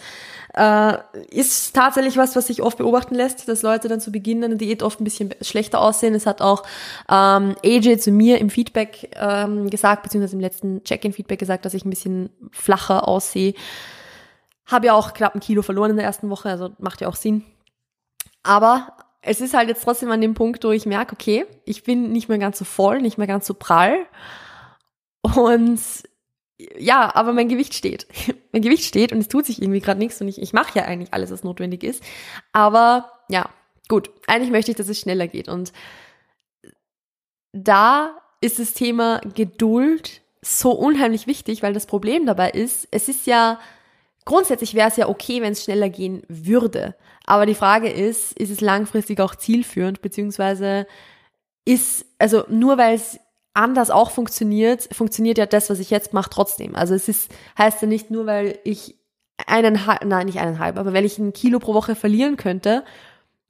äh, 0.54 0.94
ist 1.30 1.74
tatsächlich 1.74 2.16
was, 2.16 2.34
was 2.34 2.46
sich 2.46 2.62
oft 2.62 2.78
beobachten 2.78 3.14
lässt, 3.14 3.48
dass 3.48 3.62
Leute 3.62 3.88
dann 3.88 4.00
zu 4.00 4.10
Beginn 4.10 4.42
einer 4.42 4.56
Diät 4.56 4.82
oft 4.82 5.00
ein 5.00 5.04
bisschen 5.04 5.34
schlechter 5.40 5.80
aussehen. 5.80 6.14
Es 6.14 6.26
hat 6.26 6.40
auch 6.40 6.62
ähm, 7.10 7.54
AJ 7.64 7.98
zu 7.98 8.10
mir 8.10 8.38
im 8.38 8.50
Feedback 8.50 9.10
ähm, 9.14 9.70
gesagt, 9.70 10.02
beziehungsweise 10.02 10.36
im 10.36 10.40
letzten 10.40 10.82
Check-in-Feedback 10.84 11.38
gesagt, 11.38 11.64
dass 11.64 11.74
ich 11.74 11.84
ein 11.84 11.90
bisschen 11.90 12.30
flacher 12.50 13.06
aussehe. 13.06 13.54
Habe 14.66 14.86
ja 14.86 14.94
auch 14.94 15.12
knapp 15.12 15.34
ein 15.34 15.40
Kilo 15.40 15.62
verloren 15.62 15.90
in 15.90 15.96
der 15.96 16.06
ersten 16.06 16.30
Woche, 16.30 16.48
also 16.48 16.70
macht 16.78 17.00
ja 17.00 17.08
auch 17.08 17.16
Sinn. 17.16 17.44
Aber 18.42 18.96
es 19.20 19.40
ist 19.40 19.54
halt 19.54 19.68
jetzt 19.68 19.84
trotzdem 19.84 20.10
an 20.10 20.20
dem 20.20 20.34
Punkt, 20.34 20.64
wo 20.64 20.70
ich 20.72 20.86
merke, 20.86 21.14
okay, 21.14 21.46
ich 21.64 21.84
bin 21.84 22.12
nicht 22.12 22.28
mehr 22.28 22.38
ganz 22.38 22.58
so 22.58 22.64
voll, 22.64 23.00
nicht 23.00 23.18
mehr 23.18 23.26
ganz 23.26 23.46
so 23.46 23.54
prall. 23.54 24.06
Und 25.22 25.80
ja, 26.78 27.14
aber 27.14 27.32
mein 27.32 27.48
Gewicht 27.48 27.74
steht. 27.74 28.06
mein 28.52 28.62
Gewicht 28.62 28.84
steht 28.84 29.12
und 29.12 29.18
es 29.18 29.28
tut 29.28 29.46
sich 29.46 29.62
irgendwie 29.62 29.80
gerade 29.80 29.98
nichts 29.98 30.20
und 30.20 30.28
ich, 30.28 30.40
ich 30.40 30.52
mache 30.52 30.78
ja 30.78 30.84
eigentlich 30.84 31.14
alles, 31.14 31.30
was 31.30 31.44
notwendig 31.44 31.84
ist. 31.84 32.02
Aber 32.52 33.12
ja, 33.28 33.48
gut, 33.88 34.10
eigentlich 34.26 34.50
möchte 34.50 34.70
ich, 34.72 34.76
dass 34.76 34.88
es 34.88 35.00
schneller 35.00 35.28
geht. 35.28 35.48
Und 35.48 35.72
da 37.52 38.16
ist 38.40 38.58
das 38.58 38.74
Thema 38.74 39.20
Geduld 39.34 40.20
so 40.40 40.72
unheimlich 40.72 41.26
wichtig, 41.26 41.62
weil 41.62 41.72
das 41.72 41.86
Problem 41.86 42.26
dabei 42.26 42.50
ist, 42.50 42.88
es 42.90 43.08
ist 43.08 43.26
ja 43.26 43.60
Grundsätzlich 44.24 44.74
wäre 44.74 44.88
es 44.88 44.96
ja 44.96 45.08
okay, 45.08 45.42
wenn 45.42 45.52
es 45.52 45.64
schneller 45.64 45.88
gehen 45.88 46.22
würde. 46.28 46.94
Aber 47.24 47.46
die 47.46 47.54
Frage 47.54 47.90
ist, 47.90 48.32
ist 48.38 48.50
es 48.50 48.60
langfristig 48.60 49.20
auch 49.20 49.34
zielführend, 49.34 50.00
beziehungsweise 50.02 50.86
ist, 51.64 52.06
also 52.18 52.44
nur 52.48 52.78
weil 52.78 52.94
es 52.94 53.18
anders 53.54 53.90
auch 53.90 54.10
funktioniert, 54.10 54.88
funktioniert 54.92 55.38
ja 55.38 55.46
das, 55.46 55.70
was 55.70 55.78
ich 55.78 55.90
jetzt 55.90 56.12
mache, 56.12 56.30
trotzdem. 56.30 56.74
Also 56.74 56.94
es 56.94 57.08
ist, 57.08 57.30
heißt 57.58 57.82
ja 57.82 57.88
nicht 57.88 58.10
nur, 58.10 58.26
weil 58.26 58.58
ich 58.64 58.96
eineinhalb, 59.46 60.04
nein, 60.04 60.26
nicht 60.26 60.38
eineinhalb, 60.38 60.78
aber 60.78 60.92
wenn 60.92 61.04
ich 61.04 61.18
ein 61.18 61.32
Kilo 61.32 61.58
pro 61.58 61.74
Woche 61.74 61.94
verlieren 61.94 62.36
könnte, 62.36 62.84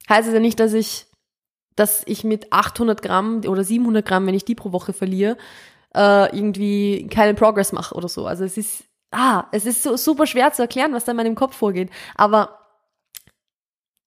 heißt 0.08 0.28
es 0.28 0.34
ja 0.34 0.40
nicht, 0.40 0.58
dass 0.58 0.72
ich, 0.72 1.06
dass 1.76 2.02
ich 2.06 2.24
mit 2.24 2.52
800 2.52 3.02
Gramm 3.02 3.42
oder 3.46 3.64
700 3.64 4.04
Gramm, 4.04 4.26
wenn 4.26 4.34
ich 4.34 4.44
die 4.44 4.54
pro 4.54 4.72
Woche 4.72 4.92
verliere, 4.92 5.36
äh, 5.94 6.36
irgendwie 6.36 7.06
keinen 7.08 7.36
Progress 7.36 7.72
mache 7.72 7.94
oder 7.94 8.08
so. 8.08 8.26
Also 8.26 8.44
es 8.44 8.56
ist, 8.56 8.84
ah, 9.12 9.46
es 9.52 9.66
ist 9.66 9.82
so 9.82 9.96
super 9.96 10.26
schwer 10.26 10.52
zu 10.52 10.62
erklären, 10.62 10.92
was 10.92 11.04
da 11.04 11.12
in 11.12 11.16
meinem 11.16 11.34
Kopf 11.34 11.56
vorgeht. 11.56 11.90
Aber 12.14 12.58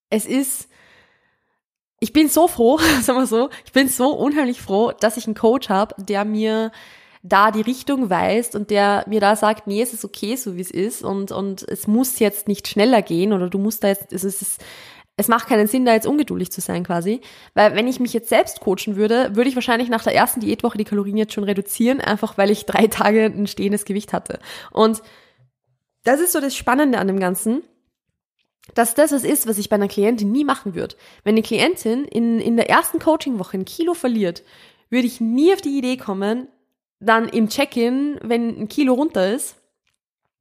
es 0.09 0.25
ist, 0.25 0.67
ich 1.99 2.13
bin 2.13 2.29
so 2.29 2.47
froh, 2.47 2.77
sagen 3.01 3.19
wir 3.19 3.27
so, 3.27 3.49
ich 3.65 3.71
bin 3.71 3.87
so 3.87 4.11
unheimlich 4.11 4.61
froh, 4.61 4.91
dass 4.91 5.17
ich 5.17 5.25
einen 5.25 5.35
Coach 5.35 5.69
habe, 5.69 5.95
der 6.03 6.25
mir 6.25 6.71
da 7.27 7.49
die 7.49 7.61
Richtung 7.61 8.11
weist 8.11 8.55
und 8.55 8.69
der 8.69 9.03
mir 9.07 9.19
da 9.19 9.35
sagt, 9.35 9.65
nee, 9.65 9.81
es 9.81 9.93
ist 9.93 10.05
okay, 10.05 10.35
so 10.35 10.55
wie 10.57 10.61
es 10.61 10.69
ist 10.69 11.03
und, 11.03 11.31
und 11.31 11.63
es 11.63 11.87
muss 11.87 12.19
jetzt 12.19 12.47
nicht 12.47 12.67
schneller 12.67 13.01
gehen 13.01 13.33
oder 13.33 13.49
du 13.49 13.57
musst 13.57 13.83
da 13.83 13.87
jetzt, 13.87 14.13
es 14.13 14.23
ist, 14.23 14.63
es 15.17 15.27
macht 15.27 15.47
keinen 15.47 15.67
Sinn, 15.67 15.85
da 15.85 15.93
jetzt 15.93 16.07
ungeduldig 16.07 16.51
zu 16.51 16.61
sein 16.61 16.83
quasi. 16.83 17.21
Weil 17.53 17.75
wenn 17.75 17.87
ich 17.87 17.99
mich 17.99 18.13
jetzt 18.13 18.29
selbst 18.29 18.59
coachen 18.59 18.95
würde, 18.95 19.35
würde 19.35 19.49
ich 19.49 19.55
wahrscheinlich 19.55 19.89
nach 19.89 20.03
der 20.03 20.13
ersten 20.13 20.41
Diätwoche 20.41 20.77
die 20.77 20.83
Kalorien 20.83 21.17
jetzt 21.17 21.33
schon 21.33 21.45
reduzieren, 21.45 22.01
einfach 22.01 22.37
weil 22.37 22.51
ich 22.51 22.65
drei 22.65 22.87
Tage 22.87 23.25
ein 23.25 23.47
stehendes 23.47 23.85
Gewicht 23.85 24.11
hatte. 24.11 24.39
Und 24.71 25.01
das 26.03 26.19
ist 26.19 26.33
so 26.33 26.41
das 26.41 26.55
Spannende 26.55 26.99
an 26.99 27.07
dem 27.07 27.19
Ganzen, 27.19 27.63
dass 28.73 28.95
das 28.95 29.11
was 29.11 29.23
ist, 29.23 29.47
was 29.47 29.57
ich 29.57 29.69
bei 29.69 29.75
einer 29.75 29.87
Klientin 29.87 30.31
nie 30.31 30.43
machen 30.43 30.75
würde. 30.75 30.95
Wenn 31.23 31.35
eine 31.35 31.43
Klientin 31.43 32.03
in, 32.05 32.39
in 32.39 32.57
der 32.57 32.69
ersten 32.69 32.99
Coachingwoche 32.99 33.57
ein 33.57 33.65
Kilo 33.65 33.93
verliert, 33.93 34.43
würde 34.89 35.07
ich 35.07 35.21
nie 35.21 35.53
auf 35.53 35.61
die 35.61 35.77
Idee 35.77 35.97
kommen, 35.97 36.47
dann 36.99 37.29
im 37.29 37.47
Check-in, 37.47 38.19
wenn 38.21 38.61
ein 38.61 38.67
Kilo 38.67 38.93
runter 38.93 39.33
ist, 39.33 39.55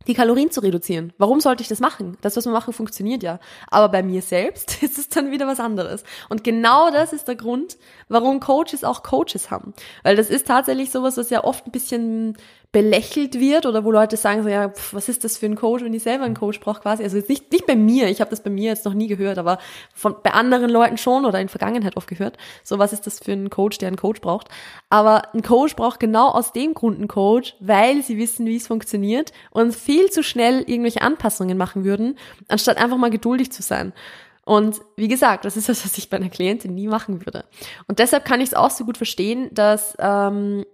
die 0.06 0.14
Kalorien 0.14 0.50
zu 0.50 0.61
reduzieren. 0.61 1.12
Warum 1.18 1.40
sollte 1.40 1.62
ich 1.62 1.68
das 1.68 1.80
machen? 1.80 2.16
Das, 2.20 2.37
was 2.37 2.44
wir 2.44 2.52
machen, 2.52 2.73
funktioniert 2.73 3.23
ja. 3.23 3.40
Aber 3.68 3.88
bei 3.88 4.02
mir 4.02 4.23
selbst 4.23 4.82
ist 4.82 4.99
es 4.99 5.08
dann 5.08 5.30
wieder 5.30 5.46
was 5.46 5.61
anderes. 5.61 6.04
Und 6.28 6.44
genau 6.44 6.90
das 6.90 7.12
ist 7.12 7.28
der 7.28 7.37
Grund, 7.37 7.76
warum 8.08 8.40
Coaches 8.40 8.84
auch 8.84 9.02
Coaches 9.02 9.50
haben. 9.50 9.75
Weil 10.02 10.16
das 10.16 10.30
ist 10.30 10.46
tatsächlich 10.46 10.90
sowas, 10.90 11.16
was 11.16 11.30
ja 11.30 11.44
oft 11.44 11.66
ein 11.66 11.73
bisschen 11.73 12.37
belächelt 12.75 13.38
wird 13.38 13.66
oder 13.66 13.85
wo 13.85 13.93
Leute 13.93 14.16
sagen 14.16 14.43
so, 14.43 14.49
ja, 14.49 14.69
pf, 14.69 14.95
was 14.95 15.09
ist 15.09 15.23
das 15.23 15.38
für 15.38 15.47
ein 15.47 15.54
Coach, 15.54 15.85
wenn 15.85 15.95
ich 15.95 16.02
selber 16.02 16.25
einen 16.25 16.35
Coach 16.35 16.59
brauche 16.59 16.81
quasi. 16.81 17.04
Also 17.04 17.16
jetzt 17.16 17.28
nicht, 17.28 17.52
nicht 17.52 17.66
bei 17.66 17.76
mir, 17.76 18.09
ich 18.09 18.21
habe 18.21 18.31
das 18.31 18.43
bei 18.43 18.50
mir 18.50 18.71
jetzt 18.71 18.85
noch 18.85 18.95
nie 18.95 19.07
gehört, 19.07 19.38
aber 19.38 19.59
von, 19.95 20.16
bei 20.25 20.33
anderen 20.33 20.69
Leuten 20.69 20.99
schon 20.99 21.25
oder 21.25 21.40
in 21.40 21.49
Vergangenheit 21.49 21.97
oft 21.97 22.09
gehört. 22.09 22.37
So, 22.64 22.81
was 22.81 22.93
ist 22.93 23.07
das 23.07 23.21
für 23.21 23.31
ein 23.31 23.49
Coach, 23.49 23.78
der 23.78 23.87
einen 23.87 23.97
Coach 23.97 24.21
braucht. 24.21 24.49
Aber 24.90 25.33
ein 25.35 25.43
Coach 25.43 25.76
braucht 25.76 26.00
genau 26.00 26.31
aus 26.31 26.52
dem 26.52 26.75
Grund 26.75 26.99
einen 26.99 27.07
Coach, 27.07 27.54
weil 27.61 28.02
sie 28.02 28.19
wissen, 28.19 28.45
wie 28.47 28.57
es 28.57 28.66
funktioniert 28.66 29.31
und 29.52 29.73
viel 29.73 30.11
zu 30.11 30.25
schnell 30.25 30.64
irgendwelche 30.66 31.02
Anpassungen 31.02 31.57
machen 31.57 31.85
würden, 31.85 32.19
anstatt 32.49 32.78
einfach 32.78 32.97
mal 32.97 33.11
geduldig 33.11 33.52
zu 33.52 33.62
sein. 33.62 33.93
Und 34.45 34.81
wie 34.97 35.09
gesagt, 35.09 35.45
das 35.45 35.57
ist 35.57 35.69
das, 35.69 35.85
was 35.85 35.97
ich 35.97 36.11
bei 36.11 36.16
einer 36.16 36.28
Klientin 36.28 36.75
nie 36.75 36.88
machen 36.88 37.25
würde. 37.25 37.45
Und 37.87 38.00
deshalb 38.00 38.25
kann 38.25 38.40
ich 38.40 38.49
es 38.49 38.54
auch 38.54 38.71
so 38.71 38.85
gut 38.85 38.97
verstehen, 38.97 39.49
dass 39.52 39.97
ähm, 40.00 40.64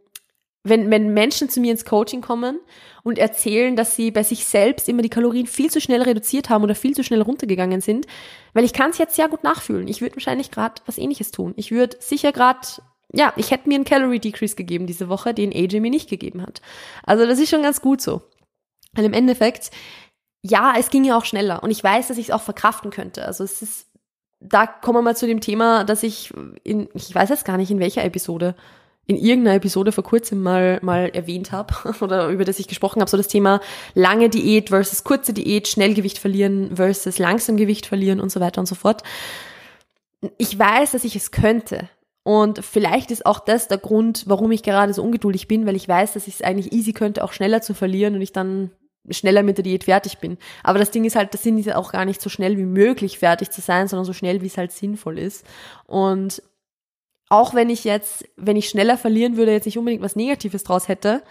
wenn, 0.62 0.90
wenn 0.90 1.14
Menschen 1.14 1.48
zu 1.48 1.60
mir 1.60 1.72
ins 1.72 1.84
Coaching 1.84 2.20
kommen 2.20 2.60
und 3.02 3.18
erzählen, 3.18 3.76
dass 3.76 3.96
sie 3.96 4.10
bei 4.10 4.22
sich 4.22 4.44
selbst 4.44 4.88
immer 4.88 5.02
die 5.02 5.08
Kalorien 5.08 5.46
viel 5.46 5.70
zu 5.70 5.80
schnell 5.80 6.02
reduziert 6.02 6.50
haben 6.50 6.64
oder 6.64 6.74
viel 6.74 6.94
zu 6.94 7.02
schnell 7.02 7.22
runtergegangen 7.22 7.80
sind, 7.80 8.06
weil 8.52 8.64
ich 8.64 8.74
kann 8.74 8.90
es 8.90 8.98
jetzt 8.98 9.16
sehr 9.16 9.28
gut 9.28 9.42
nachfühlen. 9.42 9.88
Ich 9.88 10.02
würde 10.02 10.16
wahrscheinlich 10.16 10.50
gerade 10.50 10.82
was 10.84 10.98
ähnliches 10.98 11.30
tun. 11.30 11.54
Ich 11.56 11.70
würde 11.70 11.96
sicher 12.00 12.32
gerade, 12.32 12.60
ja, 13.12 13.32
ich 13.36 13.50
hätte 13.50 13.68
mir 13.68 13.76
einen 13.76 13.84
Calorie 13.84 14.18
Decrease 14.18 14.54
gegeben 14.54 14.86
diese 14.86 15.08
Woche, 15.08 15.32
den 15.32 15.52
AJ 15.52 15.80
mir 15.80 15.90
nicht 15.90 16.10
gegeben 16.10 16.42
hat. 16.42 16.60
Also 17.04 17.26
das 17.26 17.38
ist 17.38 17.48
schon 17.48 17.62
ganz 17.62 17.80
gut 17.80 18.02
so. 18.02 18.22
Weil 18.92 19.06
im 19.06 19.14
Endeffekt, 19.14 19.70
ja, 20.42 20.74
es 20.78 20.90
ging 20.90 21.04
ja 21.04 21.16
auch 21.16 21.24
schneller 21.24 21.62
und 21.62 21.70
ich 21.70 21.82
weiß, 21.82 22.08
dass 22.08 22.18
ich 22.18 22.28
es 22.28 22.34
auch 22.34 22.42
verkraften 22.42 22.90
könnte. 22.90 23.24
Also 23.24 23.44
es 23.44 23.62
ist, 23.62 23.86
da 24.40 24.66
kommen 24.66 24.98
wir 24.98 25.02
mal 25.02 25.16
zu 25.16 25.26
dem 25.26 25.40
Thema, 25.40 25.84
dass 25.84 26.02
ich 26.02 26.34
in, 26.64 26.88
ich 26.92 27.14
weiß 27.14 27.30
jetzt 27.30 27.44
gar 27.46 27.56
nicht 27.56 27.70
in 27.70 27.78
welcher 27.78 28.04
Episode, 28.04 28.56
in 29.10 29.16
irgendeiner 29.16 29.56
Episode 29.56 29.90
vor 29.90 30.04
kurzem 30.04 30.40
mal, 30.40 30.78
mal 30.82 31.10
erwähnt 31.12 31.50
habe 31.50 31.74
oder 32.00 32.28
über 32.28 32.44
das 32.44 32.60
ich 32.60 32.68
gesprochen 32.68 33.00
habe, 33.00 33.10
so 33.10 33.16
das 33.16 33.26
Thema 33.26 33.60
lange 33.94 34.28
Diät 34.28 34.68
versus 34.68 35.02
kurze 35.02 35.32
Diät, 35.32 35.66
Schnellgewicht 35.66 36.18
verlieren 36.18 36.76
versus 36.76 37.18
langsam 37.18 37.56
Gewicht 37.56 37.86
verlieren 37.86 38.20
und 38.20 38.30
so 38.30 38.38
weiter 38.38 38.60
und 38.60 38.66
so 38.66 38.76
fort. 38.76 39.02
Ich 40.38 40.56
weiß, 40.56 40.92
dass 40.92 41.02
ich 41.02 41.16
es 41.16 41.32
könnte. 41.32 41.88
Und 42.22 42.64
vielleicht 42.64 43.10
ist 43.10 43.26
auch 43.26 43.40
das 43.40 43.66
der 43.66 43.78
Grund, 43.78 44.24
warum 44.26 44.52
ich 44.52 44.62
gerade 44.62 44.94
so 44.94 45.02
ungeduldig 45.02 45.48
bin, 45.48 45.66
weil 45.66 45.74
ich 45.74 45.88
weiß, 45.88 46.12
dass 46.12 46.28
ich 46.28 46.34
es 46.34 46.42
eigentlich 46.42 46.72
easy 46.72 46.92
könnte, 46.92 47.24
auch 47.24 47.32
schneller 47.32 47.62
zu 47.62 47.74
verlieren 47.74 48.14
und 48.14 48.22
ich 48.22 48.32
dann 48.32 48.70
schneller 49.08 49.42
mit 49.42 49.56
der 49.56 49.64
Diät 49.64 49.84
fertig 49.84 50.18
bin. 50.18 50.38
Aber 50.62 50.78
das 50.78 50.92
Ding 50.92 51.04
ist 51.04 51.16
halt, 51.16 51.34
das 51.34 51.42
Sinn 51.42 51.58
ist 51.58 51.66
ja 51.66 51.76
auch 51.76 51.90
gar 51.90 52.04
nicht 52.04 52.20
so 52.20 52.30
schnell 52.30 52.58
wie 52.58 52.66
möglich 52.66 53.18
fertig 53.18 53.50
zu 53.50 53.60
sein, 53.60 53.88
sondern 53.88 54.04
so 54.04 54.12
schnell, 54.12 54.40
wie 54.42 54.46
es 54.46 54.58
halt 54.58 54.70
sinnvoll 54.70 55.18
ist. 55.18 55.44
Und 55.86 56.42
auch 57.30 57.54
wenn 57.54 57.70
ich 57.70 57.84
jetzt, 57.84 58.28
wenn 58.36 58.56
ich 58.56 58.68
schneller 58.68 58.98
verlieren 58.98 59.38
würde, 59.38 59.52
jetzt 59.52 59.64
nicht 59.64 59.78
unbedingt 59.78 60.02
was 60.02 60.16
Negatives 60.16 60.64
draus 60.64 60.88
hätte, 60.88 61.22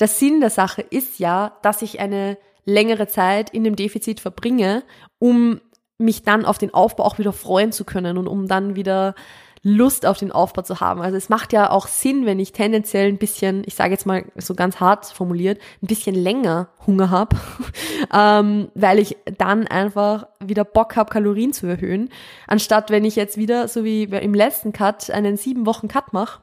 der 0.00 0.08
Sinn 0.08 0.40
der 0.40 0.50
Sache 0.50 0.82
ist 0.82 1.18
ja, 1.18 1.56
dass 1.62 1.80
ich 1.80 2.00
eine 2.00 2.36
längere 2.64 3.06
Zeit 3.06 3.48
in 3.50 3.64
dem 3.64 3.76
Defizit 3.76 4.20
verbringe, 4.20 4.82
um 5.18 5.60
mich 5.96 6.22
dann 6.22 6.44
auf 6.44 6.58
den 6.58 6.74
Aufbau 6.74 7.04
auch 7.04 7.18
wieder 7.18 7.32
freuen 7.32 7.72
zu 7.72 7.84
können 7.84 8.18
und 8.18 8.28
um 8.28 8.46
dann 8.46 8.76
wieder 8.76 9.14
Lust 9.62 10.06
auf 10.06 10.18
den 10.18 10.32
Aufbau 10.32 10.62
zu 10.62 10.80
haben. 10.80 11.00
Also 11.00 11.16
es 11.16 11.28
macht 11.28 11.52
ja 11.52 11.70
auch 11.70 11.86
Sinn, 11.86 12.26
wenn 12.26 12.38
ich 12.38 12.52
tendenziell 12.52 13.08
ein 13.08 13.18
bisschen, 13.18 13.62
ich 13.66 13.74
sage 13.74 13.90
jetzt 13.90 14.06
mal 14.06 14.24
so 14.36 14.54
ganz 14.54 14.80
hart 14.80 15.06
formuliert, 15.06 15.60
ein 15.82 15.86
bisschen 15.86 16.14
länger 16.14 16.68
Hunger 16.86 17.10
habe, 17.10 17.36
ähm, 18.14 18.70
weil 18.74 18.98
ich 18.98 19.16
dann 19.36 19.66
einfach 19.66 20.26
wieder 20.40 20.64
Bock 20.64 20.96
habe, 20.96 21.10
Kalorien 21.10 21.52
zu 21.52 21.66
erhöhen, 21.66 22.10
anstatt 22.46 22.90
wenn 22.90 23.04
ich 23.04 23.16
jetzt 23.16 23.36
wieder, 23.36 23.68
so 23.68 23.84
wie 23.84 24.04
im 24.04 24.34
letzten 24.34 24.72
Cut, 24.72 25.10
einen 25.10 25.36
sieben 25.36 25.66
Wochen 25.66 25.88
Cut 25.88 26.12
mache, 26.12 26.42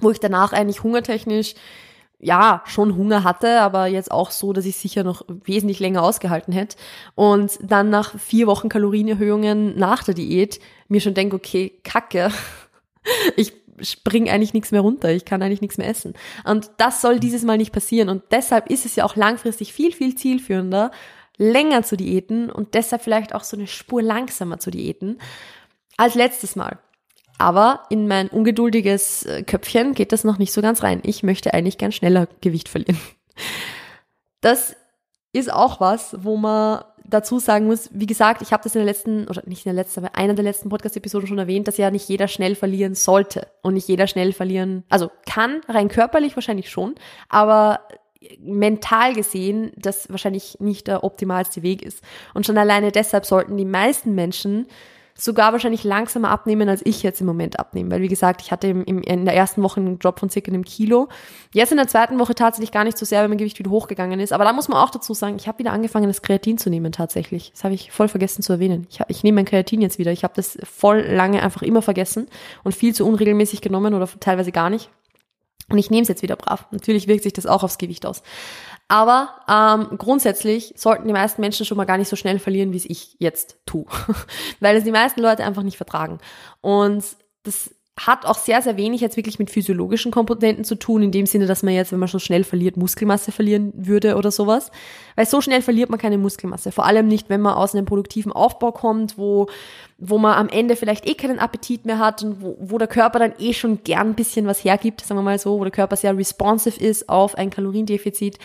wo 0.00 0.10
ich 0.10 0.20
danach 0.20 0.52
eigentlich 0.52 0.82
hungertechnisch 0.82 1.54
ja, 2.24 2.62
schon 2.66 2.96
Hunger 2.96 3.22
hatte, 3.22 3.60
aber 3.60 3.86
jetzt 3.86 4.10
auch 4.10 4.30
so, 4.30 4.54
dass 4.54 4.64
ich 4.64 4.76
sicher 4.76 5.04
noch 5.04 5.22
wesentlich 5.28 5.78
länger 5.78 6.02
ausgehalten 6.02 6.54
hätte. 6.54 6.76
Und 7.14 7.58
dann 7.62 7.90
nach 7.90 8.18
vier 8.18 8.46
Wochen 8.46 8.70
Kalorienerhöhungen 8.70 9.78
nach 9.78 10.02
der 10.02 10.14
Diät 10.14 10.58
mir 10.88 11.02
schon 11.02 11.12
denke, 11.12 11.36
okay, 11.36 11.78
kacke, 11.84 12.30
ich 13.36 13.52
spring 13.82 14.30
eigentlich 14.30 14.54
nichts 14.54 14.70
mehr 14.70 14.80
runter, 14.80 15.10
ich 15.10 15.26
kann 15.26 15.42
eigentlich 15.42 15.60
nichts 15.60 15.76
mehr 15.76 15.88
essen. 15.88 16.14
Und 16.44 16.70
das 16.78 17.02
soll 17.02 17.20
dieses 17.20 17.42
Mal 17.42 17.58
nicht 17.58 17.72
passieren. 17.72 18.08
Und 18.08 18.22
deshalb 18.30 18.70
ist 18.70 18.86
es 18.86 18.96
ja 18.96 19.04
auch 19.04 19.16
langfristig 19.16 19.74
viel, 19.74 19.92
viel 19.92 20.14
zielführender, 20.14 20.92
länger 21.36 21.82
zu 21.82 21.96
diäten 21.96 22.48
und 22.48 22.72
deshalb 22.74 23.02
vielleicht 23.02 23.34
auch 23.34 23.44
so 23.44 23.56
eine 23.56 23.66
Spur 23.66 24.00
langsamer 24.00 24.60
zu 24.60 24.70
diäten 24.70 25.18
als 25.98 26.14
letztes 26.14 26.56
Mal. 26.56 26.78
Aber 27.38 27.82
in 27.90 28.06
mein 28.06 28.28
ungeduldiges 28.28 29.24
äh, 29.26 29.42
Köpfchen 29.42 29.94
geht 29.94 30.12
das 30.12 30.24
noch 30.24 30.38
nicht 30.38 30.52
so 30.52 30.62
ganz 30.62 30.82
rein. 30.82 31.00
Ich 31.04 31.22
möchte 31.22 31.52
eigentlich 31.52 31.78
gern 31.78 31.92
schneller 31.92 32.28
Gewicht 32.40 32.68
verlieren. 32.68 32.98
Das 34.40 34.76
ist 35.32 35.52
auch 35.52 35.80
was, 35.80 36.16
wo 36.22 36.36
man 36.36 36.84
dazu 37.04 37.38
sagen 37.38 37.66
muss, 37.66 37.90
wie 37.92 38.06
gesagt, 38.06 38.42
ich 38.42 38.52
habe 38.52 38.62
das 38.62 38.74
in 38.74 38.80
der 38.80 38.86
letzten, 38.86 39.28
oder 39.28 39.42
nicht 39.46 39.66
in 39.66 39.74
der 39.74 39.82
letzten, 39.82 40.04
aber 40.04 40.16
einer 40.16 40.34
der 40.34 40.44
letzten 40.44 40.68
Podcast-Episoden 40.68 41.26
schon 41.26 41.38
erwähnt, 41.38 41.68
dass 41.68 41.76
ja 41.76 41.90
nicht 41.90 42.08
jeder 42.08 42.28
schnell 42.28 42.54
verlieren 42.54 42.94
sollte 42.94 43.48
und 43.62 43.74
nicht 43.74 43.88
jeder 43.88 44.06
schnell 44.06 44.32
verlieren, 44.32 44.84
also 44.88 45.10
kann, 45.26 45.60
rein 45.68 45.88
körperlich 45.88 46.36
wahrscheinlich 46.36 46.70
schon, 46.70 46.94
aber 47.28 47.80
mental 48.40 49.14
gesehen 49.14 49.72
das 49.76 50.08
wahrscheinlich 50.08 50.58
nicht 50.60 50.86
der 50.86 51.04
optimalste 51.04 51.62
Weg 51.62 51.82
ist. 51.82 52.02
Und 52.32 52.46
schon 52.46 52.56
alleine 52.56 52.90
deshalb 52.90 53.26
sollten 53.26 53.56
die 53.56 53.66
meisten 53.66 54.14
Menschen 54.14 54.66
sogar 55.16 55.52
wahrscheinlich 55.52 55.84
langsamer 55.84 56.30
abnehmen, 56.30 56.68
als 56.68 56.82
ich 56.84 57.02
jetzt 57.02 57.20
im 57.20 57.26
Moment 57.26 57.58
abnehme. 57.58 57.90
Weil, 57.90 58.00
wie 58.00 58.08
gesagt, 58.08 58.42
ich 58.42 58.50
hatte 58.50 58.66
im, 58.66 58.84
im, 58.84 59.00
in 59.02 59.24
der 59.24 59.34
ersten 59.34 59.62
Woche 59.62 59.80
einen 59.80 59.98
Drop 59.98 60.18
von 60.18 60.28
circa 60.28 60.50
einem 60.50 60.64
Kilo. 60.64 61.08
Jetzt 61.52 61.70
in 61.70 61.76
der 61.76 61.86
zweiten 61.86 62.18
Woche 62.18 62.34
tatsächlich 62.34 62.72
gar 62.72 62.82
nicht 62.84 62.98
so 62.98 63.06
sehr, 63.06 63.20
weil 63.20 63.28
mein 63.28 63.38
Gewicht 63.38 63.58
wieder 63.58 63.70
hochgegangen 63.70 64.18
ist. 64.18 64.32
Aber 64.32 64.44
da 64.44 64.52
muss 64.52 64.68
man 64.68 64.78
auch 64.78 64.90
dazu 64.90 65.14
sagen, 65.14 65.36
ich 65.36 65.46
habe 65.46 65.60
wieder 65.60 65.72
angefangen, 65.72 66.08
das 66.08 66.22
Kreatin 66.22 66.58
zu 66.58 66.68
nehmen 66.68 66.90
tatsächlich. 66.90 67.52
Das 67.52 67.62
habe 67.62 67.74
ich 67.74 67.92
voll 67.92 68.08
vergessen 68.08 68.42
zu 68.42 68.54
erwähnen. 68.54 68.88
Ich, 68.90 69.00
ich 69.06 69.22
nehme 69.22 69.36
mein 69.36 69.44
Kreatin 69.44 69.80
jetzt 69.80 69.98
wieder. 69.98 70.10
Ich 70.10 70.24
habe 70.24 70.34
das 70.34 70.58
voll 70.64 71.00
lange 71.00 71.42
einfach 71.42 71.62
immer 71.62 71.82
vergessen 71.82 72.26
und 72.64 72.74
viel 72.74 72.94
zu 72.94 73.06
unregelmäßig 73.06 73.60
genommen 73.60 73.94
oder 73.94 74.08
teilweise 74.18 74.50
gar 74.50 74.68
nicht. 74.68 74.90
Und 75.70 75.78
ich 75.78 75.90
nehme 75.90 76.02
es 76.02 76.08
jetzt 76.08 76.22
wieder 76.22 76.36
brav. 76.36 76.66
Natürlich 76.72 77.08
wirkt 77.08 77.22
sich 77.22 77.32
das 77.32 77.46
auch 77.46 77.62
aufs 77.62 77.78
Gewicht 77.78 78.04
aus. 78.04 78.22
Aber 78.88 79.30
ähm, 79.48 79.96
grundsätzlich 79.96 80.74
sollten 80.76 81.06
die 81.06 81.12
meisten 81.12 81.40
Menschen 81.40 81.64
schon 81.64 81.76
mal 81.76 81.84
gar 81.84 81.98
nicht 81.98 82.08
so 82.08 82.16
schnell 82.16 82.38
verlieren, 82.38 82.72
wie 82.72 82.76
es 82.76 82.84
ich 82.84 83.16
jetzt 83.18 83.56
tue. 83.66 83.86
Weil 84.60 84.76
es 84.76 84.84
die 84.84 84.92
meisten 84.92 85.20
Leute 85.20 85.44
einfach 85.44 85.62
nicht 85.62 85.78
vertragen. 85.78 86.18
Und 86.60 87.04
das 87.44 87.70
hat 87.98 88.26
auch 88.26 88.36
sehr, 88.36 88.60
sehr 88.60 88.76
wenig 88.76 89.00
jetzt 89.00 89.16
wirklich 89.16 89.38
mit 89.38 89.50
physiologischen 89.50 90.10
Komponenten 90.10 90.64
zu 90.64 90.74
tun, 90.74 91.02
in 91.02 91.12
dem 91.12 91.26
Sinne, 91.26 91.46
dass 91.46 91.62
man 91.62 91.74
jetzt, 91.74 91.92
wenn 91.92 92.00
man 92.00 92.08
schon 92.08 92.18
schnell 92.18 92.42
verliert, 92.42 92.76
Muskelmasse 92.76 93.30
verlieren 93.30 93.72
würde 93.76 94.16
oder 94.16 94.32
sowas. 94.32 94.72
Weil 95.14 95.26
so 95.26 95.40
schnell 95.40 95.62
verliert 95.62 95.90
man 95.90 96.00
keine 96.00 96.18
Muskelmasse. 96.18 96.72
Vor 96.72 96.86
allem 96.86 97.06
nicht, 97.06 97.30
wenn 97.30 97.40
man 97.40 97.54
aus 97.54 97.72
einem 97.72 97.86
produktiven 97.86 98.32
Aufbau 98.32 98.72
kommt, 98.72 99.16
wo, 99.16 99.46
wo 99.98 100.18
man 100.18 100.34
am 100.36 100.48
Ende 100.48 100.74
vielleicht 100.74 101.06
eh 101.06 101.14
keinen 101.14 101.38
Appetit 101.38 101.84
mehr 101.84 102.00
hat 102.00 102.24
und 102.24 102.42
wo, 102.42 102.56
wo 102.58 102.78
der 102.78 102.88
Körper 102.88 103.20
dann 103.20 103.34
eh 103.38 103.52
schon 103.52 103.84
gern 103.84 104.08
ein 104.08 104.14
bisschen 104.14 104.46
was 104.48 104.64
hergibt, 104.64 105.02
sagen 105.02 105.20
wir 105.20 105.22
mal 105.22 105.38
so, 105.38 105.60
wo 105.60 105.62
der 105.62 105.70
Körper 105.70 105.94
sehr 105.94 106.16
responsive 106.16 106.80
ist 106.80 107.08
auf 107.08 107.36
ein 107.36 107.50
Kaloriendefizit 107.50 108.38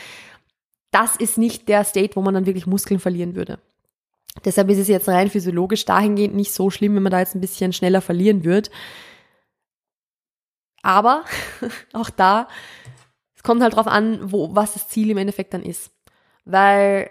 das 0.91 1.15
ist 1.15 1.37
nicht 1.37 1.67
der 1.67 1.83
State, 1.83 2.15
wo 2.15 2.21
man 2.21 2.33
dann 2.33 2.45
wirklich 2.45 2.67
Muskeln 2.67 2.99
verlieren 2.99 3.35
würde. 3.35 3.59
Deshalb 4.45 4.69
ist 4.69 4.77
es 4.77 4.87
jetzt 4.87 5.07
rein 5.07 5.29
physiologisch 5.29 5.85
dahingehend 5.85 6.35
nicht 6.35 6.53
so 6.53 6.69
schlimm, 6.69 6.95
wenn 6.95 7.03
man 7.03 7.11
da 7.11 7.19
jetzt 7.19 7.35
ein 7.35 7.41
bisschen 7.41 7.73
schneller 7.73 8.01
verlieren 8.01 8.43
wird. 8.43 8.69
Aber 10.81 11.25
auch 11.93 12.09
da, 12.09 12.47
es 13.35 13.43
kommt 13.43 13.61
halt 13.61 13.75
drauf 13.75 13.87
an, 13.87 14.31
wo, 14.31 14.55
was 14.55 14.73
das 14.73 14.87
Ziel 14.87 15.09
im 15.09 15.17
Endeffekt 15.17 15.53
dann 15.53 15.63
ist. 15.63 15.91
Weil 16.45 17.09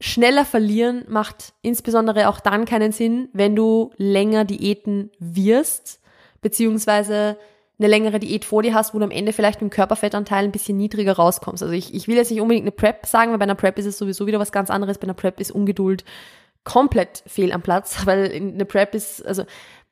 schneller 0.00 0.44
verlieren 0.44 1.04
macht 1.08 1.54
insbesondere 1.62 2.28
auch 2.28 2.40
dann 2.40 2.64
keinen 2.64 2.92
Sinn, 2.92 3.28
wenn 3.32 3.56
du 3.56 3.92
länger 3.96 4.44
Diäten 4.44 5.10
wirst, 5.18 6.00
beziehungsweise 6.40 7.38
eine 7.82 7.90
längere 7.90 8.18
Diät 8.18 8.44
vor 8.44 8.62
dir 8.62 8.74
hast, 8.74 8.94
wo 8.94 8.98
du 8.98 9.04
am 9.04 9.10
Ende 9.10 9.32
vielleicht 9.32 9.60
mit 9.60 9.70
dem 9.70 9.74
Körperfettanteil 9.74 10.44
ein 10.44 10.52
bisschen 10.52 10.76
niedriger 10.76 11.14
rauskommst. 11.14 11.62
Also 11.62 11.74
ich, 11.74 11.94
ich 11.94 12.08
will 12.08 12.16
jetzt 12.16 12.30
nicht 12.30 12.40
unbedingt 12.40 12.64
eine 12.64 12.72
Prep 12.72 13.06
sagen, 13.06 13.32
weil 13.32 13.38
bei 13.38 13.44
einer 13.44 13.54
Prep 13.54 13.78
ist 13.78 13.86
es 13.86 13.98
sowieso 13.98 14.26
wieder 14.26 14.38
was 14.38 14.52
ganz 14.52 14.70
anderes. 14.70 14.98
Bei 14.98 15.04
einer 15.04 15.14
Prep 15.14 15.40
ist 15.40 15.50
Ungeduld 15.50 16.04
komplett 16.64 17.22
fehl 17.26 17.52
am 17.52 17.62
Platz, 17.62 17.98
weil 18.06 18.32
eine 18.32 18.64
Prep 18.64 18.94
ist, 18.94 19.24
also 19.26 19.42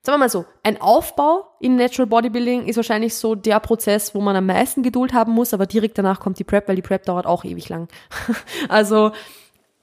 sagen 0.02 0.14
wir 0.14 0.18
mal 0.18 0.28
so, 0.30 0.44
ein 0.62 0.80
Aufbau 0.80 1.47
in 1.61 1.76
Natural 1.76 2.06
Bodybuilding 2.06 2.66
ist 2.66 2.76
wahrscheinlich 2.76 3.14
so 3.14 3.35
der 3.35 3.61
Prozess, 3.61 4.14
wo 4.14 4.20
man 4.20 4.37
am 4.37 4.47
meisten 4.47 4.82
Geduld 4.82 5.12
haben 5.12 5.32
muss, 5.32 5.52
aber 5.52 5.66
direkt 5.66 5.99
danach 5.99 6.20
kommt 6.20 6.38
die 6.38 6.44
Prep, 6.44 6.68
weil 6.68 6.76
die 6.76 6.82
Prep 6.82 7.04
dauert 7.04 7.26
auch 7.26 7.44
ewig 7.44 7.68
lang. 7.68 7.88
also 8.68 9.12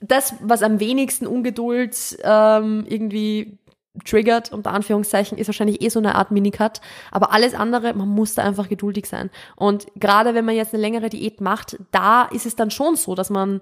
das, 0.00 0.34
was 0.40 0.62
am 0.62 0.80
wenigsten 0.80 1.26
Ungeduld 1.26 2.18
ähm, 2.22 2.84
irgendwie 2.88 3.58
triggert, 4.04 4.52
unter 4.52 4.72
Anführungszeichen, 4.72 5.38
ist 5.38 5.48
wahrscheinlich 5.48 5.82
eh 5.82 5.88
so 5.88 5.98
eine 5.98 6.14
Art 6.14 6.30
Minicut. 6.30 6.80
Aber 7.10 7.32
alles 7.32 7.54
andere, 7.54 7.94
man 7.94 8.08
muss 8.08 8.34
da 8.34 8.42
einfach 8.42 8.68
geduldig 8.68 9.06
sein. 9.06 9.30
Und 9.56 9.86
gerade 9.96 10.34
wenn 10.34 10.44
man 10.44 10.54
jetzt 10.54 10.74
eine 10.74 10.82
längere 10.82 11.08
Diät 11.08 11.40
macht, 11.40 11.78
da 11.90 12.24
ist 12.24 12.46
es 12.46 12.56
dann 12.56 12.70
schon 12.70 12.96
so, 12.96 13.14
dass 13.14 13.30
man 13.30 13.60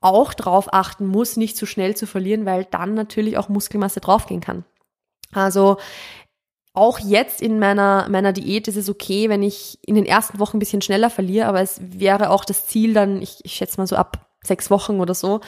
auch 0.00 0.34
drauf 0.34 0.72
achten 0.72 1.06
muss, 1.06 1.36
nicht 1.36 1.56
zu 1.56 1.66
schnell 1.66 1.96
zu 1.96 2.06
verlieren, 2.06 2.46
weil 2.46 2.64
dann 2.64 2.94
natürlich 2.94 3.38
auch 3.38 3.48
Muskelmasse 3.48 4.00
draufgehen 4.00 4.40
kann. 4.40 4.64
Also 5.32 5.78
auch 6.74 6.98
jetzt 6.98 7.40
in 7.40 7.58
meiner, 7.58 8.06
meiner 8.10 8.32
Diät 8.32 8.68
ist 8.68 8.76
es 8.76 8.90
okay, 8.90 9.30
wenn 9.30 9.42
ich 9.42 9.78
in 9.86 9.94
den 9.94 10.04
ersten 10.04 10.38
Wochen 10.38 10.58
ein 10.58 10.60
bisschen 10.60 10.82
schneller 10.82 11.08
verliere, 11.08 11.46
aber 11.46 11.62
es 11.62 11.80
wäre 11.80 12.30
auch 12.30 12.44
das 12.44 12.66
Ziel 12.66 12.92
dann, 12.92 13.22
ich, 13.22 13.38
ich 13.44 13.54
schätze 13.54 13.78
mal 13.78 13.86
so 13.86 13.96
ab 13.96 14.28
sechs 14.42 14.70
Wochen 14.70 15.00
oder 15.00 15.14
so, 15.14 15.40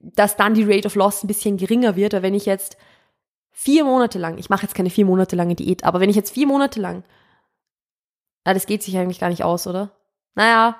dass 0.00 0.36
dann 0.36 0.54
die 0.54 0.64
Rate 0.64 0.86
of 0.86 0.94
Loss 0.94 1.22
ein 1.22 1.28
bisschen 1.28 1.58
geringer 1.58 1.96
wird, 1.96 2.14
weil 2.14 2.22
wenn 2.22 2.34
ich 2.34 2.46
jetzt 2.46 2.78
vier 3.54 3.84
Monate 3.84 4.18
lang, 4.18 4.36
ich 4.36 4.50
mache 4.50 4.62
jetzt 4.62 4.74
keine 4.74 4.90
vier 4.90 5.06
Monate 5.06 5.36
lange 5.36 5.54
Diät, 5.54 5.84
aber 5.84 6.00
wenn 6.00 6.10
ich 6.10 6.16
jetzt 6.16 6.34
vier 6.34 6.46
Monate 6.46 6.80
lang, 6.80 7.04
na, 8.44 8.52
das 8.52 8.66
geht 8.66 8.82
sich 8.82 8.98
eigentlich 8.98 9.20
gar 9.20 9.30
nicht 9.30 9.44
aus, 9.44 9.66
oder? 9.66 9.92
Naja, 10.34 10.76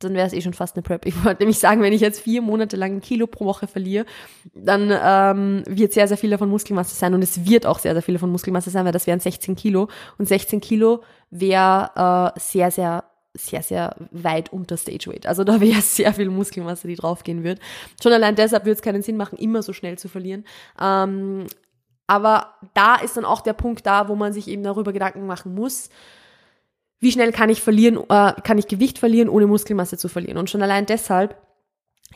dann 0.00 0.14
wäre 0.14 0.26
es 0.26 0.34
eh 0.34 0.42
schon 0.42 0.52
fast 0.52 0.76
eine 0.76 0.82
Prep. 0.82 1.06
Ich 1.06 1.24
wollte 1.24 1.42
nämlich 1.42 1.58
sagen, 1.58 1.80
wenn 1.80 1.94
ich 1.94 2.02
jetzt 2.02 2.20
vier 2.20 2.42
Monate 2.42 2.76
lang 2.76 2.96
ein 2.96 3.00
Kilo 3.00 3.26
pro 3.26 3.46
Woche 3.46 3.66
verliere, 3.66 4.04
dann 4.54 4.92
ähm, 4.92 5.62
wird 5.66 5.94
sehr, 5.94 6.06
sehr 6.06 6.18
viel 6.18 6.30
davon 6.30 6.50
Muskelmasse 6.50 6.94
sein 6.94 7.14
und 7.14 7.22
es 7.22 7.48
wird 7.48 7.66
auch 7.66 7.78
sehr, 7.78 7.94
sehr 7.94 8.02
viel 8.02 8.14
davon 8.14 8.30
Muskelmasse 8.30 8.70
sein, 8.70 8.84
weil 8.84 8.92
das 8.92 9.06
wären 9.06 9.20
16 9.20 9.56
Kilo 9.56 9.88
und 10.18 10.28
16 10.28 10.60
Kilo 10.60 11.02
wäre 11.30 12.32
äh, 12.36 12.38
sehr, 12.38 12.70
sehr 12.70 13.04
sehr, 13.36 13.64
sehr 13.64 13.96
weit 14.12 14.52
unter 14.52 14.76
Stage 14.76 15.10
Weight. 15.10 15.26
Also 15.26 15.42
da 15.42 15.60
wäre 15.60 15.80
sehr 15.80 16.14
viel 16.14 16.30
Muskelmasse, 16.30 16.86
die 16.86 16.94
draufgehen 16.94 17.42
wird. 17.42 17.58
Schon 18.00 18.12
allein 18.12 18.36
deshalb 18.36 18.64
würde 18.64 18.76
es 18.76 18.82
keinen 18.82 19.02
Sinn 19.02 19.16
machen, 19.16 19.36
immer 19.38 19.62
so 19.62 19.72
schnell 19.72 19.98
zu 19.98 20.08
verlieren. 20.08 20.44
Ähm, 20.80 21.46
aber 22.06 22.54
da 22.74 22.96
ist 22.96 23.16
dann 23.16 23.24
auch 23.24 23.40
der 23.40 23.52
Punkt 23.54 23.86
da, 23.86 24.08
wo 24.08 24.14
man 24.14 24.32
sich 24.32 24.48
eben 24.48 24.62
darüber 24.62 24.92
Gedanken 24.92 25.26
machen 25.26 25.54
muss, 25.54 25.88
wie 27.00 27.12
schnell 27.12 27.32
kann 27.32 27.50
ich 27.50 27.60
verlieren, 27.60 27.98
äh, 28.08 28.32
kann 28.42 28.58
ich 28.58 28.68
Gewicht 28.68 28.98
verlieren, 28.98 29.28
ohne 29.28 29.46
Muskelmasse 29.46 29.98
zu 29.98 30.08
verlieren. 30.08 30.38
Und 30.38 30.50
schon 30.50 30.62
allein 30.62 30.86
deshalb 30.86 31.36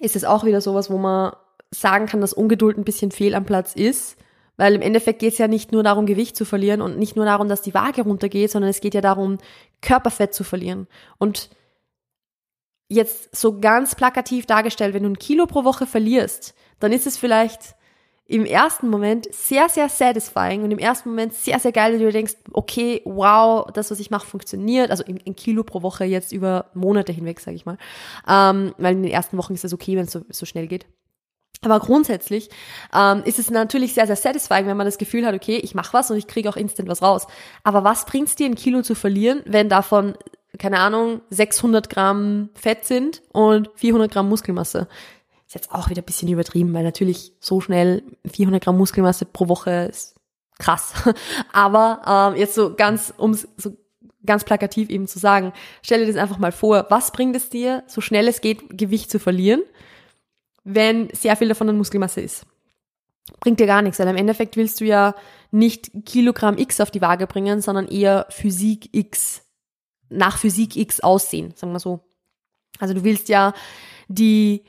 ist 0.01 0.17
es 0.17 0.25
auch 0.25 0.45
wieder 0.45 0.61
sowas, 0.61 0.91
wo 0.91 0.99
man 0.99 1.33
sagen 1.71 2.07
kann, 2.07 2.21
dass 2.21 2.33
Ungeduld 2.33 2.79
ein 2.79 2.85
bisschen 2.85 3.11
fehl 3.11 3.35
am 3.35 3.45
Platz 3.45 3.75
ist. 3.75 4.17
Weil 4.57 4.75
im 4.75 4.83
Endeffekt 4.83 5.21
geht 5.21 5.35
es 5.35 5.39
ja 5.39 5.47
nicht 5.47 5.71
nur 5.71 5.85
darum, 5.85 6.05
Gewicht 6.07 6.37
zu 6.37 6.45
verlieren 6.45 6.83
und 6.83 6.99
nicht 6.99 7.15
nur 7.15 7.25
darum, 7.25 7.49
dass 7.49 7.63
die 7.63 7.75
Waage 7.75 8.03
runtergeht, 8.03 8.51
sondern 8.51 8.71
es 8.71 8.81
geht 8.81 8.95
ja 8.95 9.01
darum, 9.01 9.39
Körperfett 9.83 10.35
zu 10.35 10.43
verlieren. 10.43 10.89
Und 11.19 11.49
jetzt 12.89 13.37
so 13.37 13.61
ganz 13.61 13.95
plakativ 13.95 14.47
dargestellt, 14.47 14.95
wenn 14.95 15.05
du 15.05 15.11
ein 15.11 15.19
Kilo 15.19 15.47
pro 15.47 15.63
Woche 15.65 15.87
verlierst, 15.87 16.55
dann 16.81 16.93
ist 16.93 17.07
es 17.07 17.17
vielleicht 17.17 17.77
im 18.29 18.45
ersten 18.45 18.91
Moment 18.91 19.27
sehr, 19.33 19.71
sehr 19.71 19.89
satisfying 19.89 20.63
und 20.63 20.71
im 20.71 20.79
ersten 20.79 21.09
Moment 21.09 21.33
sehr, 21.33 21.59
sehr 21.59 21.73
geil, 21.73 21.93
dass 21.93 22.01
du 22.01 22.13
denkst, 22.13 22.35
okay, 22.53 23.01
wow, 23.07 23.67
das, 23.73 23.91
was 23.91 24.01
ich 24.01 24.11
mache, 24.11 24.27
funktioniert. 24.27 24.91
Also 24.91 25.03
in, 25.03 25.35
Kilo 25.35 25.65
pro 25.65 25.81
Woche 25.81 26.05
jetzt 26.05 26.31
über 26.31 26.67
Monate 26.75 27.11
hinweg, 27.11 27.41
sage 27.41 27.57
ich 27.57 27.65
mal. 27.65 27.79
Ähm, 28.29 28.75
weil 28.77 28.93
in 28.93 29.03
den 29.03 29.11
ersten 29.11 29.39
Wochen 29.39 29.55
ist 29.55 29.65
es 29.65 29.73
okay, 29.73 29.97
wenn 29.97 30.05
es 30.05 30.13
so, 30.13 30.21
so 30.29 30.45
schnell 30.45 30.67
geht. 30.67 30.87
Aber 31.63 31.81
grundsätzlich 31.81 32.51
ähm, 32.95 33.23
ist 33.25 33.39
es 33.39 33.51
natürlich 33.51 33.95
sehr, 33.95 34.07
sehr 34.07 34.15
satisfying, 34.15 34.67
wenn 34.67 34.77
man 34.77 34.87
das 34.87 34.99
Gefühl 34.99 35.25
hat, 35.25 35.35
okay, 35.35 35.57
ich 35.57 35.75
mache 35.75 35.95
was 35.95 36.11
und 36.11 36.19
ich 36.19 36.27
kriege 36.27 36.51
auch 36.51 36.57
instant 36.57 36.89
was 36.89 37.01
raus. 37.01 37.27
Aber 37.65 37.83
was 37.83 38.05
bringt's 38.05 38.37
dir, 38.37 38.45
ein 38.45 38.57
Kilo 38.57 38.83
zu 38.83 38.95
verlieren, 38.95 39.43
wenn 39.47 39.71
davon, 39.71 40.19
keine 40.59 40.81
Ahnung, 40.81 41.23
600 41.31 41.89
Gramm 41.89 42.51
Fett 42.55 42.85
sind 42.85 43.23
und 43.33 43.71
400 43.75 44.13
Gramm 44.13 44.29
Muskelmasse? 44.29 44.87
Ist 45.49 45.55
jetzt 45.55 45.73
auch 45.73 45.89
wieder 45.89 46.03
ein 46.03 46.05
bisschen 46.05 46.29
übertrieben, 46.29 46.75
weil 46.75 46.85
natürlich 46.85 47.33
so 47.41 47.63
schnell 47.63 48.03
400 48.31 48.63
Gramm 48.63 48.77
Muskelmasse 48.77 49.25
pro 49.25 49.49
Woche 49.49 49.89
ist 49.91 50.15
krass. 50.59 50.93
Aber 51.55 52.35
ähm, 52.35 52.39
jetzt 52.39 52.55
so 52.55 52.75
ganz, 52.75 53.15
um 53.17 53.33
so 53.33 53.75
ganz 54.27 54.45
plakativ 54.45 54.91
eben 54.91 55.07
zu 55.07 55.19
sagen, 55.19 55.55
stell 55.81 56.01
dir 56.01 56.13
das 56.13 56.21
einfach 56.21 56.37
mal 56.37 56.53
vor, 56.53 56.85
was 56.91 57.13
bringt 57.13 57.35
es 57.35 57.49
dir, 57.49 57.83
so 57.87 58.03
schnell 58.03 58.29
es 58.29 58.43
geht, 58.43 58.77
Gewicht 58.77 59.11
zu 59.11 59.19
verlieren, 59.19 59.63
wenn 60.65 61.09
sehr 61.15 61.35
viel 61.35 61.49
davon 61.49 61.71
an 61.71 61.79
Muskelmasse 61.79 62.21
ist? 62.21 62.45
Bringt 63.41 63.59
dir 63.59 63.67
gar 63.67 63.81
nichts, 63.81 63.99
weil 63.99 64.09
im 64.09 64.17
Endeffekt 64.17 64.59
willst 64.59 64.83
du 64.83 64.85
ja 64.85 65.15
nicht 65.51 65.91
Kilogramm 66.05 66.59
X 66.59 66.79
auf 66.83 66.91
die 66.91 67.01
Waage 67.01 67.27
bringen, 67.27 67.63
sondern 67.63 67.89
eher 67.89 68.27
Physik 68.29 68.91
X, 68.93 69.47
nach 70.11 70.37
Physik 70.37 70.77
X 70.77 71.01
aussehen, 71.01 71.55
sagen 71.57 71.73
wir 71.73 71.81
so. 71.81 72.01
Also 72.79 72.93
du 72.93 73.03
willst 73.03 73.31
ja 73.31 73.55
die 74.09 74.63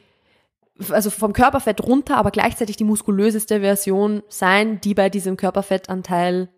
also 0.90 1.10
vom 1.10 1.34
Körperfett 1.34 1.84
runter, 1.84 2.18
aber 2.18 2.32
gleichzeitig 2.32 2.78
die 2.78 2.84
muskulöseste 2.84 3.62
Version 3.62 4.24
sein, 4.30 4.80
die 4.82 4.94
bei 4.94 5.10
diesem 5.10 5.38
Körperfettanteil 5.38 6.50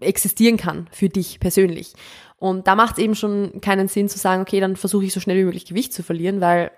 existieren 0.00 0.56
kann 0.56 0.88
für 0.92 1.08
dich 1.08 1.40
persönlich. 1.40 1.94
Und 2.36 2.66
da 2.66 2.74
macht 2.74 2.96
es 2.96 3.04
eben 3.04 3.14
schon 3.14 3.60
keinen 3.60 3.88
Sinn 3.88 4.08
zu 4.08 4.18
sagen, 4.18 4.42
okay, 4.42 4.60
dann 4.60 4.76
versuche 4.76 5.04
ich 5.04 5.12
so 5.12 5.20
schnell 5.20 5.36
wie 5.36 5.44
möglich 5.44 5.66
Gewicht 5.66 5.92
zu 5.92 6.02
verlieren, 6.02 6.40
weil 6.40 6.70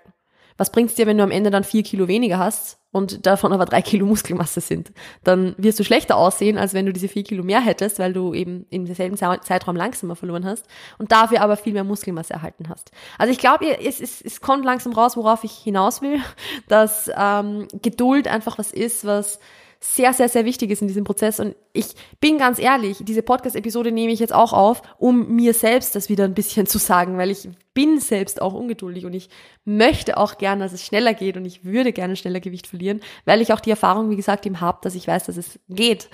was 0.57 0.71
bringt's 0.71 0.95
dir, 0.95 1.07
wenn 1.07 1.17
du 1.17 1.23
am 1.23 1.31
Ende 1.31 1.51
dann 1.51 1.63
vier 1.63 1.83
Kilo 1.83 2.07
weniger 2.07 2.37
hast 2.37 2.79
und 2.91 3.25
davon 3.25 3.53
aber 3.53 3.65
drei 3.65 3.81
Kilo 3.81 4.05
Muskelmasse 4.05 4.61
sind? 4.61 4.91
Dann 5.23 5.55
wirst 5.57 5.79
du 5.79 5.83
schlechter 5.83 6.17
aussehen, 6.17 6.57
als 6.57 6.73
wenn 6.73 6.85
du 6.85 6.93
diese 6.93 7.07
vier 7.07 7.23
Kilo 7.23 7.43
mehr 7.43 7.61
hättest, 7.61 7.99
weil 7.99 8.13
du 8.13 8.33
eben 8.33 8.65
im 8.69 8.85
selben 8.93 9.17
Zeitraum 9.17 9.75
langsamer 9.75 10.15
verloren 10.15 10.45
hast 10.45 10.65
und 10.97 11.11
dafür 11.11 11.41
aber 11.41 11.57
viel 11.57 11.73
mehr 11.73 11.83
Muskelmasse 11.83 12.33
erhalten 12.33 12.69
hast. 12.69 12.91
Also 13.17 13.31
ich 13.31 13.39
glaube, 13.39 13.65
es, 13.79 13.99
es, 13.99 14.21
es 14.21 14.41
kommt 14.41 14.65
langsam 14.65 14.93
raus, 14.93 15.17
worauf 15.17 15.43
ich 15.43 15.53
hinaus 15.53 16.01
will, 16.01 16.19
dass 16.67 17.09
ähm, 17.15 17.67
Geduld 17.81 18.27
einfach 18.27 18.57
was 18.57 18.71
ist, 18.71 19.05
was 19.05 19.39
sehr, 19.83 20.13
sehr, 20.13 20.29
sehr 20.29 20.45
wichtig 20.45 20.71
ist 20.71 20.81
in 20.81 20.87
diesem 20.87 21.03
Prozess. 21.03 21.41
Und 21.41 21.55
ich 21.73 21.87
bin 22.21 22.37
ganz 22.37 22.57
ehrlich, 22.57 22.99
diese 23.01 23.21
Podcast-Episode 23.21 23.91
nehme 23.91 24.13
ich 24.13 24.19
jetzt 24.21 24.33
auch 24.33 24.53
auf, 24.53 24.81
um 24.97 25.35
mir 25.35 25.53
selbst 25.53 25.93
das 25.95 26.07
wieder 26.07 26.23
ein 26.23 26.33
bisschen 26.33 26.65
zu 26.67 26.77
sagen, 26.77 27.17
weil 27.17 27.29
ich 27.29 27.49
bin 27.73 27.99
selbst 27.99 28.41
auch 28.41 28.53
ungeduldig 28.53 29.05
und 29.05 29.13
ich 29.13 29.29
möchte 29.65 30.15
auch 30.15 30.37
gerne, 30.37 30.63
dass 30.63 30.71
es 30.71 30.85
schneller 30.85 31.13
geht 31.13 31.35
und 31.35 31.43
ich 31.43 31.65
würde 31.65 31.91
gerne 31.91 32.15
schneller 32.15 32.39
Gewicht 32.39 32.67
verlieren, 32.67 33.01
weil 33.25 33.41
ich 33.41 33.51
auch 33.51 33.59
die 33.59 33.71
Erfahrung, 33.71 34.09
wie 34.09 34.15
gesagt, 34.15 34.45
eben 34.45 34.61
habe, 34.61 34.79
dass 34.81 34.95
ich 34.95 35.05
weiß, 35.05 35.25
dass 35.25 35.35
es 35.35 35.59
geht. 35.67 36.09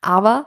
Aber 0.00 0.46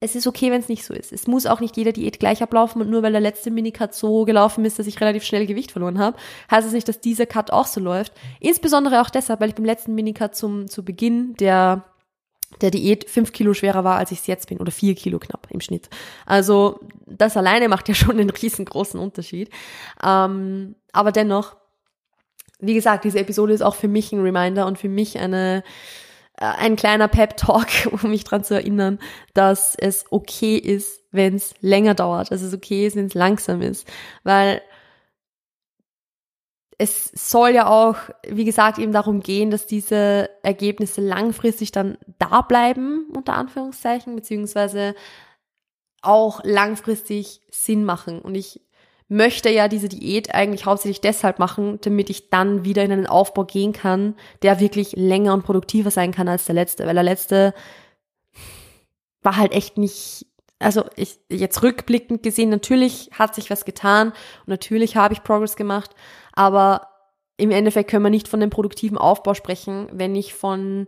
es 0.00 0.16
ist 0.16 0.26
okay, 0.26 0.50
wenn 0.50 0.60
es 0.60 0.68
nicht 0.68 0.84
so 0.84 0.94
ist. 0.94 1.12
Es 1.12 1.28
muss 1.28 1.46
auch 1.46 1.60
nicht 1.60 1.76
jeder 1.76 1.92
Diät 1.92 2.18
gleich 2.18 2.42
ablaufen 2.42 2.80
und 2.80 2.90
nur 2.90 3.02
weil 3.02 3.12
der 3.12 3.20
letzte 3.20 3.52
Minicut 3.52 3.94
so 3.94 4.24
gelaufen 4.24 4.64
ist, 4.64 4.78
dass 4.78 4.86
ich 4.86 5.00
relativ 5.00 5.22
schnell 5.22 5.46
Gewicht 5.46 5.70
verloren 5.70 5.98
habe, 5.98 6.16
heißt 6.50 6.60
es 6.60 6.66
das 6.66 6.72
nicht, 6.72 6.88
dass 6.88 7.00
dieser 7.00 7.26
Cut 7.26 7.52
auch 7.52 7.66
so 7.66 7.80
läuft. 7.80 8.14
Insbesondere 8.40 9.02
auch 9.02 9.10
deshalb, 9.10 9.40
weil 9.40 9.50
ich 9.50 9.54
beim 9.54 9.66
letzten 9.66 9.94
Minicut 9.94 10.34
zum 10.34 10.68
zu 10.68 10.84
Beginn 10.84 11.34
der 11.34 11.84
der 12.60 12.70
Diät 12.70 13.08
fünf 13.08 13.32
Kilo 13.32 13.54
schwerer 13.54 13.84
war, 13.84 13.98
als 13.98 14.10
ich 14.12 14.20
es 14.20 14.26
jetzt 14.26 14.48
bin, 14.48 14.58
oder 14.58 14.72
vier 14.72 14.94
Kilo 14.94 15.18
knapp 15.18 15.46
im 15.50 15.60
Schnitt. 15.60 15.88
Also 16.26 16.80
das 17.06 17.36
alleine 17.36 17.68
macht 17.68 17.88
ja 17.88 17.94
schon 17.96 18.18
einen 18.18 18.30
riesengroßen 18.30 18.98
Unterschied. 18.98 19.50
Ähm, 20.04 20.74
aber 20.92 21.12
dennoch, 21.12 21.56
wie 22.58 22.74
gesagt, 22.74 23.04
diese 23.04 23.18
Episode 23.18 23.52
ist 23.52 23.62
auch 23.62 23.74
für 23.74 23.88
mich 23.88 24.12
ein 24.12 24.20
Reminder 24.20 24.66
und 24.66 24.78
für 24.78 24.88
mich 24.88 25.18
eine 25.18 25.62
äh, 26.36 26.44
ein 26.44 26.76
kleiner 26.76 27.08
Pep-Talk, 27.08 27.68
um 28.02 28.10
mich 28.10 28.24
dran 28.24 28.44
zu 28.44 28.54
erinnern, 28.54 28.98
dass 29.34 29.76
es 29.76 30.04
okay 30.10 30.56
ist, 30.56 31.00
wenn 31.12 31.36
es 31.36 31.54
länger 31.60 31.94
dauert, 31.94 32.30
dass 32.30 32.42
es 32.42 32.54
okay 32.54 32.86
ist, 32.86 32.96
wenn 32.96 33.06
es 33.06 33.14
langsam 33.14 33.62
ist, 33.62 33.86
weil 34.24 34.62
es 36.80 37.10
soll 37.12 37.50
ja 37.50 37.66
auch, 37.66 37.96
wie 38.26 38.46
gesagt, 38.46 38.78
eben 38.78 38.92
darum 38.92 39.20
gehen, 39.20 39.50
dass 39.50 39.66
diese 39.66 40.30
Ergebnisse 40.42 41.02
langfristig 41.02 41.72
dann 41.72 41.98
da 42.18 42.40
bleiben, 42.40 43.06
unter 43.14 43.34
Anführungszeichen, 43.34 44.16
beziehungsweise 44.16 44.94
auch 46.00 46.40
langfristig 46.42 47.42
Sinn 47.50 47.84
machen. 47.84 48.22
Und 48.22 48.34
ich 48.34 48.62
möchte 49.08 49.50
ja 49.50 49.68
diese 49.68 49.90
Diät 49.90 50.34
eigentlich 50.34 50.64
hauptsächlich 50.64 51.02
deshalb 51.02 51.38
machen, 51.38 51.78
damit 51.82 52.08
ich 52.08 52.30
dann 52.30 52.64
wieder 52.64 52.82
in 52.82 52.92
einen 52.92 53.06
Aufbau 53.06 53.44
gehen 53.44 53.74
kann, 53.74 54.14
der 54.40 54.58
wirklich 54.58 54.92
länger 54.92 55.34
und 55.34 55.44
produktiver 55.44 55.90
sein 55.90 56.12
kann 56.12 56.28
als 56.28 56.46
der 56.46 56.54
letzte, 56.54 56.86
weil 56.86 56.94
der 56.94 57.02
letzte 57.02 57.52
war 59.20 59.36
halt 59.36 59.52
echt 59.52 59.76
nicht, 59.76 60.24
also 60.58 60.84
ich 60.96 61.18
jetzt 61.28 61.62
rückblickend 61.62 62.22
gesehen, 62.22 62.48
natürlich 62.48 63.10
hat 63.12 63.34
sich 63.34 63.50
was 63.50 63.66
getan. 63.66 64.12
Und 64.12 64.48
natürlich 64.48 64.96
habe 64.96 65.12
ich 65.12 65.22
Progress 65.22 65.56
gemacht, 65.56 65.94
aber 66.32 66.88
im 67.36 67.50
Endeffekt 67.50 67.90
können 67.90 68.04
wir 68.04 68.10
nicht 68.10 68.28
von 68.28 68.40
dem 68.40 68.50
produktiven 68.50 68.98
Aufbau 68.98 69.34
sprechen, 69.34 69.88
wenn 69.92 70.14
ich 70.14 70.34
von 70.34 70.86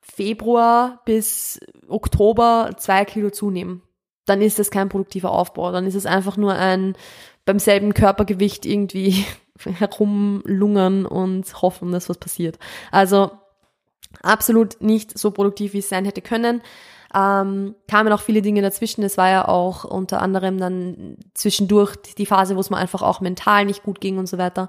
Februar 0.00 1.02
bis 1.04 1.60
Oktober 1.88 2.70
zwei 2.78 3.04
Kilo 3.04 3.30
zunehme. 3.30 3.80
Dann 4.24 4.40
ist 4.40 4.58
das 4.58 4.70
kein 4.70 4.88
produktiver 4.88 5.30
Aufbau. 5.30 5.70
Dann 5.72 5.86
ist 5.86 5.94
es 5.94 6.06
einfach 6.06 6.36
nur 6.36 6.54
ein 6.54 6.96
beim 7.44 7.58
selben 7.58 7.94
Körpergewicht 7.94 8.64
irgendwie 8.64 9.24
herumlungern 9.58 11.04
und 11.04 11.62
hoffen, 11.62 11.92
dass 11.92 12.08
was 12.08 12.18
passiert. 12.18 12.58
Also 12.90 13.30
absolut 14.22 14.80
nicht 14.80 15.18
so 15.18 15.30
produktiv, 15.30 15.74
wie 15.74 15.78
es 15.78 15.88
sein 15.88 16.04
hätte 16.04 16.22
können 16.22 16.62
ähm, 17.14 17.74
kamen 17.88 18.12
auch 18.12 18.20
viele 18.20 18.40
Dinge 18.40 18.62
dazwischen. 18.62 19.02
Es 19.02 19.18
war 19.18 19.28
ja 19.28 19.48
auch 19.48 19.84
unter 19.84 20.22
anderem 20.22 20.58
dann 20.58 21.16
zwischendurch 21.34 21.96
die 22.18 22.26
Phase, 22.26 22.54
wo 22.54 22.60
es 22.60 22.70
mir 22.70 22.76
einfach 22.76 23.02
auch 23.02 23.20
mental 23.20 23.64
nicht 23.64 23.82
gut 23.82 24.00
ging 24.00 24.18
und 24.18 24.28
so 24.28 24.38
weiter. 24.38 24.68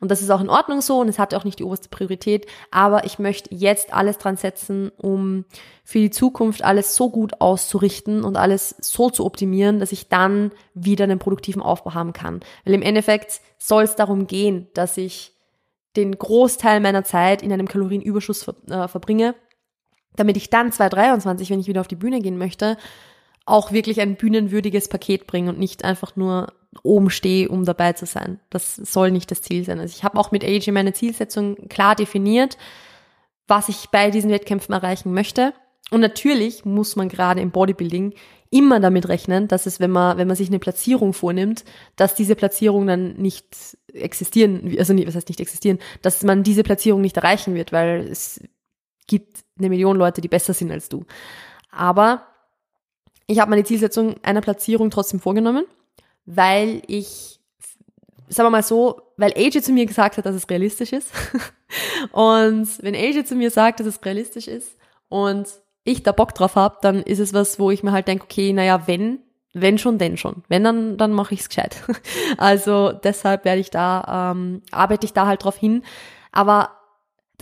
Und 0.00 0.10
das 0.10 0.22
ist 0.22 0.30
auch 0.30 0.40
in 0.40 0.48
Ordnung 0.48 0.80
so 0.80 1.00
und 1.00 1.08
es 1.08 1.18
hatte 1.18 1.36
auch 1.36 1.44
nicht 1.44 1.58
die 1.58 1.64
oberste 1.64 1.90
Priorität. 1.90 2.46
Aber 2.70 3.04
ich 3.04 3.18
möchte 3.18 3.54
jetzt 3.54 3.92
alles 3.92 4.16
dran 4.16 4.36
setzen, 4.36 4.90
um 4.96 5.44
für 5.84 5.98
die 5.98 6.10
Zukunft 6.10 6.64
alles 6.64 6.94
so 6.94 7.10
gut 7.10 7.40
auszurichten 7.40 8.24
und 8.24 8.36
alles 8.36 8.74
so 8.80 9.10
zu 9.10 9.26
optimieren, 9.26 9.78
dass 9.78 9.92
ich 9.92 10.08
dann 10.08 10.52
wieder 10.72 11.04
einen 11.04 11.18
produktiven 11.18 11.60
Aufbau 11.60 11.92
haben 11.92 12.14
kann. 12.14 12.40
Weil 12.64 12.74
im 12.74 12.82
Endeffekt 12.82 13.42
soll 13.58 13.84
es 13.84 13.96
darum 13.96 14.26
gehen, 14.26 14.68
dass 14.72 14.96
ich 14.96 15.34
den 15.96 16.16
Großteil 16.16 16.80
meiner 16.80 17.04
Zeit 17.04 17.42
in 17.42 17.52
einem 17.52 17.68
Kalorienüberschuss 17.68 18.44
ver 18.44 18.54
äh, 18.70 18.88
verbringe 18.88 19.34
damit 20.16 20.36
ich 20.36 20.50
dann 20.50 20.72
2023, 20.72 21.50
wenn 21.50 21.60
ich 21.60 21.68
wieder 21.68 21.80
auf 21.80 21.88
die 21.88 21.96
Bühne 21.96 22.20
gehen 22.20 22.38
möchte, 22.38 22.76
auch 23.44 23.72
wirklich 23.72 24.00
ein 24.00 24.16
bühnenwürdiges 24.16 24.88
Paket 24.88 25.26
bringe 25.26 25.50
und 25.50 25.58
nicht 25.58 25.84
einfach 25.84 26.16
nur 26.16 26.52
oben 26.82 27.10
stehe, 27.10 27.48
um 27.48 27.64
dabei 27.64 27.92
zu 27.92 28.06
sein. 28.06 28.40
Das 28.50 28.76
soll 28.76 29.10
nicht 29.10 29.30
das 29.30 29.42
Ziel 29.42 29.64
sein. 29.64 29.78
Also 29.78 29.94
ich 29.96 30.04
habe 30.04 30.18
auch 30.18 30.30
mit 30.30 30.44
AG 30.44 30.70
meine 30.72 30.92
Zielsetzung 30.92 31.68
klar 31.68 31.94
definiert, 31.94 32.56
was 33.46 33.68
ich 33.68 33.88
bei 33.90 34.10
diesen 34.10 34.30
Wettkämpfen 34.30 34.72
erreichen 34.72 35.12
möchte. 35.12 35.52
Und 35.90 36.00
natürlich 36.00 36.64
muss 36.64 36.96
man 36.96 37.08
gerade 37.08 37.40
im 37.40 37.50
Bodybuilding 37.50 38.14
immer 38.50 38.80
damit 38.80 39.08
rechnen, 39.08 39.48
dass 39.48 39.66
es, 39.66 39.80
wenn 39.80 39.90
man, 39.90 40.18
wenn 40.18 40.28
man 40.28 40.36
sich 40.36 40.48
eine 40.48 40.58
Platzierung 40.58 41.12
vornimmt, 41.12 41.64
dass 41.96 42.14
diese 42.14 42.34
Platzierung 42.34 42.86
dann 42.86 43.14
nicht 43.14 43.46
existieren, 43.92 44.74
also 44.78 44.94
was 45.06 45.14
heißt 45.14 45.28
nicht 45.28 45.40
existieren, 45.40 45.78
dass 46.00 46.22
man 46.22 46.42
diese 46.42 46.62
Platzierung 46.62 47.00
nicht 47.00 47.16
erreichen 47.16 47.54
wird, 47.54 47.72
weil 47.72 48.06
es 48.10 48.40
gibt 49.06 49.44
eine 49.58 49.68
Million 49.68 49.96
Leute, 49.96 50.20
die 50.20 50.28
besser 50.28 50.54
sind 50.54 50.70
als 50.70 50.88
du. 50.88 51.04
Aber 51.70 52.26
ich 53.26 53.38
habe 53.38 53.50
meine 53.50 53.64
Zielsetzung 53.64 54.16
einer 54.22 54.40
Platzierung 54.40 54.90
trotzdem 54.90 55.20
vorgenommen, 55.20 55.64
weil 56.26 56.82
ich, 56.86 57.40
sagen 58.28 58.46
wir 58.46 58.50
mal 58.50 58.62
so, 58.62 59.00
weil 59.16 59.32
AJ 59.36 59.62
zu 59.62 59.72
mir 59.72 59.86
gesagt 59.86 60.16
hat, 60.16 60.26
dass 60.26 60.34
es 60.34 60.48
realistisch 60.48 60.92
ist. 60.92 61.12
und 62.12 62.68
wenn 62.82 62.94
AJ 62.94 63.24
zu 63.24 63.34
mir 63.34 63.50
sagt, 63.50 63.80
dass 63.80 63.86
es 63.86 64.04
realistisch 64.04 64.48
ist 64.48 64.76
und 65.08 65.48
ich 65.84 66.02
da 66.02 66.12
Bock 66.12 66.34
drauf 66.34 66.56
habe, 66.56 66.78
dann 66.82 67.02
ist 67.02 67.18
es 67.18 67.32
was, 67.32 67.58
wo 67.58 67.70
ich 67.70 67.82
mir 67.82 67.92
halt 67.92 68.08
denke, 68.08 68.24
okay, 68.24 68.52
naja, 68.52 68.86
wenn, 68.86 69.20
wenn 69.52 69.78
schon, 69.78 69.98
denn 69.98 70.16
schon. 70.16 70.44
Wenn, 70.48 70.64
dann, 70.64 70.96
dann 70.96 71.12
mache 71.12 71.34
ich's 71.34 71.48
gescheit. 71.48 71.76
Also 72.38 72.92
deshalb 72.92 73.44
werde 73.44 73.60
ich 73.60 73.70
da, 73.70 74.32
ähm, 74.32 74.62
arbeite 74.70 75.06
ich 75.06 75.12
da 75.12 75.26
halt 75.26 75.44
drauf 75.44 75.56
hin. 75.56 75.84
Aber 76.30 76.70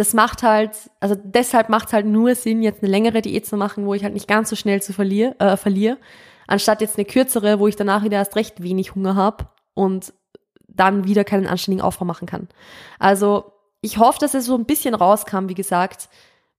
das 0.00 0.14
macht 0.14 0.42
halt, 0.42 0.90
also 0.98 1.14
deshalb 1.14 1.68
macht 1.68 1.88
es 1.88 1.92
halt 1.92 2.06
nur 2.06 2.34
Sinn, 2.34 2.62
jetzt 2.62 2.82
eine 2.82 2.90
längere 2.90 3.20
Diät 3.20 3.44
zu 3.44 3.58
machen, 3.58 3.84
wo 3.84 3.92
ich 3.92 4.02
halt 4.02 4.14
nicht 4.14 4.26
ganz 4.26 4.48
so 4.48 4.56
schnell 4.56 4.80
zu 4.80 4.94
verliere, 4.94 5.38
äh, 5.38 5.58
verliere, 5.58 5.98
anstatt 6.46 6.80
jetzt 6.80 6.96
eine 6.96 7.04
kürzere, 7.04 7.58
wo 7.58 7.68
ich 7.68 7.76
danach 7.76 8.02
wieder 8.02 8.16
erst 8.16 8.34
recht 8.34 8.62
wenig 8.62 8.94
Hunger 8.94 9.14
habe 9.14 9.50
und 9.74 10.14
dann 10.68 11.04
wieder 11.04 11.22
keinen 11.22 11.46
anständigen 11.46 11.84
Aufbau 11.84 12.06
machen 12.06 12.26
kann. 12.26 12.48
Also 12.98 13.52
ich 13.82 13.98
hoffe, 13.98 14.18
dass 14.20 14.32
es 14.32 14.46
so 14.46 14.54
ein 14.54 14.64
bisschen 14.64 14.94
rauskam, 14.94 15.48
wie 15.48 15.54
gesagt, 15.54 16.08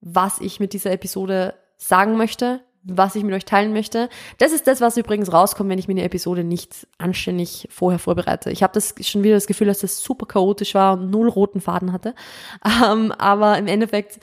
was 0.02 0.40
ich 0.40 0.60
mit 0.60 0.74
dieser 0.74 0.92
Episode 0.92 1.56
sagen 1.78 2.18
möchte, 2.18 2.62
was 2.84 3.16
ich 3.16 3.24
mit 3.24 3.34
euch 3.34 3.46
teilen 3.46 3.74
möchte. 3.74 4.10
Das 4.38 4.52
ist 4.52 4.68
das, 4.68 4.82
was 4.82 4.98
übrigens 4.98 5.32
rauskommt, 5.32 5.70
wenn 5.70 5.80
ich 5.80 5.88
mir 5.88 5.94
eine 5.94 6.04
Episode 6.04 6.44
nicht 6.44 6.88
anständig 6.98 7.68
vorher 7.70 8.00
vorbereite. 8.00 8.52
Ich 8.52 8.64
habe 8.64 8.74
das 8.74 8.96
schon 9.02 9.24
wieder 9.24 9.36
das 9.36 9.48
Gefühl, 9.48 9.68
dass 9.68 9.80
das 9.80 10.04
super 10.04 10.26
chaotisch 10.26 10.74
war 10.74 10.94
und 10.94 11.10
null 11.10 11.30
roten 11.30 11.62
Faden 11.62 11.92
hatte. 11.92 12.16
Ähm, 12.82 13.12
aber 13.12 13.58
im 13.58 13.68
Endeffekt 13.68 14.20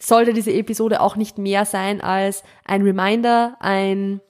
sollte 0.00 0.32
diese 0.32 0.52
Episode 0.52 1.00
auch 1.00 1.16
nicht 1.16 1.38
mehr 1.38 1.64
sein 1.64 2.00
als 2.00 2.42
ein 2.64 2.82
Reminder, 2.82 3.56
ein 3.60 4.20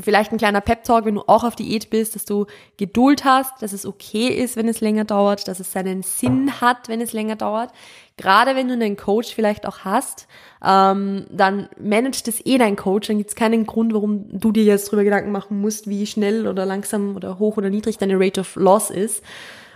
vielleicht 0.00 0.32
ein 0.32 0.38
kleiner 0.38 0.62
Pep-Talk, 0.62 1.04
wenn 1.04 1.16
du 1.16 1.22
auch 1.26 1.44
auf 1.44 1.54
Diät 1.54 1.90
bist, 1.90 2.14
dass 2.14 2.24
du 2.24 2.46
Geduld 2.78 3.24
hast, 3.24 3.60
dass 3.60 3.74
es 3.74 3.84
okay 3.84 4.28
ist, 4.28 4.56
wenn 4.56 4.68
es 4.68 4.80
länger 4.80 5.04
dauert, 5.04 5.48
dass 5.48 5.60
es 5.60 5.70
seinen 5.70 6.02
Sinn 6.02 6.60
hat, 6.62 6.88
wenn 6.88 7.02
es 7.02 7.12
länger 7.12 7.36
dauert. 7.36 7.72
Gerade 8.16 8.56
wenn 8.56 8.68
du 8.68 8.74
einen 8.74 8.96
Coach 8.96 9.34
vielleicht 9.34 9.66
auch 9.66 9.80
hast, 9.80 10.28
ähm, 10.64 11.26
dann 11.30 11.68
managt 11.78 12.26
es 12.28 12.44
eh 12.46 12.56
dein 12.56 12.76
Coach, 12.76 13.08
dann 13.08 13.18
gibt 13.18 13.30
es 13.30 13.36
keinen 13.36 13.66
Grund, 13.66 13.92
warum 13.92 14.26
du 14.38 14.50
dir 14.50 14.64
jetzt 14.64 14.90
drüber 14.90 15.04
Gedanken 15.04 15.30
machen 15.30 15.60
musst, 15.60 15.88
wie 15.88 16.06
schnell 16.06 16.48
oder 16.48 16.64
langsam 16.64 17.14
oder 17.14 17.38
hoch 17.38 17.58
oder 17.58 17.68
niedrig 17.68 17.98
deine 17.98 18.18
Rate 18.18 18.40
of 18.40 18.56
Loss 18.56 18.88
ist. 18.88 19.22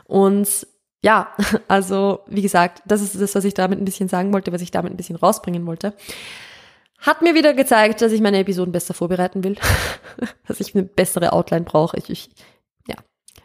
Und 0.07 0.67
ja, 1.03 1.29
also 1.69 2.21
wie 2.27 2.43
gesagt, 2.43 2.83
das 2.87 3.03
ist 3.03 3.21
das, 3.21 3.35
was 3.35 3.45
ich 3.45 3.53
damit 3.53 3.79
ein 3.79 3.85
bisschen 3.85 4.09
sagen 4.09 4.33
wollte, 4.33 4.51
was 4.51 4.63
ich 4.63 4.71
damit 4.71 4.95
ein 4.95 4.97
bisschen 4.97 5.17
rausbringen 5.17 5.67
wollte. 5.67 5.93
Hat 7.01 7.23
mir 7.23 7.35
wieder 7.35 7.55
gezeigt, 7.55 8.03
dass 8.03 8.13
ich 8.13 8.21
meine 8.21 8.39
Episoden 8.39 8.73
besser 8.73 8.95
vorbereiten 8.95 9.43
will, 9.43 9.57
dass 10.47 10.61
ich 10.61 10.75
eine 10.75 10.85
bessere 10.85 11.33
Outline 11.33 11.65
brauche. 11.65 11.97
Ich, 11.97 12.11
ich, 12.11 12.31
ja, 12.87 12.97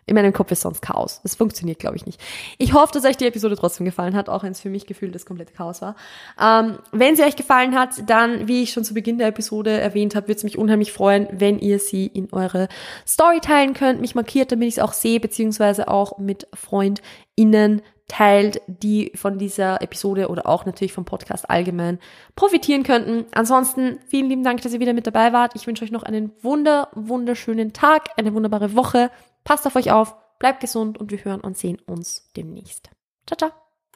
in 0.06 0.15
meinem 0.15 0.34
Kopf 0.34 0.52
ist 0.52 0.62
sonst 0.62 0.82
Chaos. 0.82 1.22
Das 1.24 1.36
funktioniert, 1.36 1.80
glaube 1.80 1.96
ich, 1.96 2.06
nicht. 2.06 2.22
Ich 2.58 2.74
hoffe, 2.74 2.91
dass 2.94 3.06
euch 3.06 3.15
die 3.15 3.26
Episode 3.26 3.56
trotzdem 3.56 3.86
gefallen 3.86 4.13
hat, 4.13 4.28
auch 4.28 4.44
wenn 4.44 4.52
es 4.52 4.60
für 4.60 4.70
mich 4.70 4.86
gefühlt 4.86 5.15
das 5.15 5.26
komplette 5.26 5.54
Chaos 5.54 5.82
war. 5.82 5.96
Ähm, 6.39 6.80
wenn 6.91 7.15
sie 7.15 7.24
euch 7.24 7.38
gefallen 7.38 7.76
hat, 7.76 8.10
dann, 8.10 8.48
wie 8.50 8.63
ich 8.63 8.72
schon 8.72 8.84
zu 8.84 8.94
Beginn 8.94 9.18
der 9.18 9.28
Episode 9.28 9.72
erwähnt 9.72 10.15
habe, 10.15 10.28
würde 10.28 10.38
es 10.38 10.44
mich 10.44 10.58
unheimlich 10.58 10.91
freuen, 10.91 11.28
wenn 11.32 11.58
ihr 11.58 11.80
sie 11.80 12.08
in 12.08 12.34
eure 12.34 12.68
Story 13.08 13.39
teilen 13.39 13.74
könnt, 13.74 14.02
mich 14.02 14.15
markiert, 14.15 14.52
damit 14.52 14.68
ich 14.68 14.76
es 14.76 14.84
auch 14.84 14.94
sehe, 14.94 15.22
beziehungsweise 15.22 15.88
auch 15.88 16.18
mit 16.18 16.48
FreundInnen 16.54 17.82
teilt, 18.08 18.62
die 18.68 19.12
von 19.15 19.38
dieser 19.38 19.82
Episode 19.82 20.30
oder 20.30 20.48
auch 20.48 20.65
natürlich 20.65 20.94
vom 20.94 21.06
Podcast 21.06 21.50
allgemein 21.50 22.00
profitieren 22.36 22.84
könnten. 22.84 23.26
Ansonsten 23.32 24.00
vielen 24.08 24.30
lieben 24.30 24.44
Dank, 24.44 24.62
dass 24.62 24.74
ihr 24.74 24.80
wieder 24.80 24.94
mit 24.94 25.08
dabei 25.08 25.34
wart. 25.34 25.54
Ich 25.56 25.65
wünsche 25.65 25.84
euch 25.84 25.91
noch 25.91 26.04
einen 26.04 26.32
wunder, 26.41 26.89
wunderschönen 26.94 27.74
Tag, 27.74 28.10
eine 28.18 28.34
wunderbare 28.34 28.76
Woche. 28.76 29.10
Passt 29.44 29.65
auf 29.65 29.76
euch 29.76 29.91
auf, 29.91 30.15
bleibt 30.38 30.60
gesund 30.60 30.98
und 31.00 31.12
wir 31.12 31.24
hören 31.24 31.41
und 31.41 31.58
sehen 31.58 31.80
uns 31.86 32.30
demnächst. 32.36 32.89
Ciao, 33.26 33.38
ciao. 33.38 33.64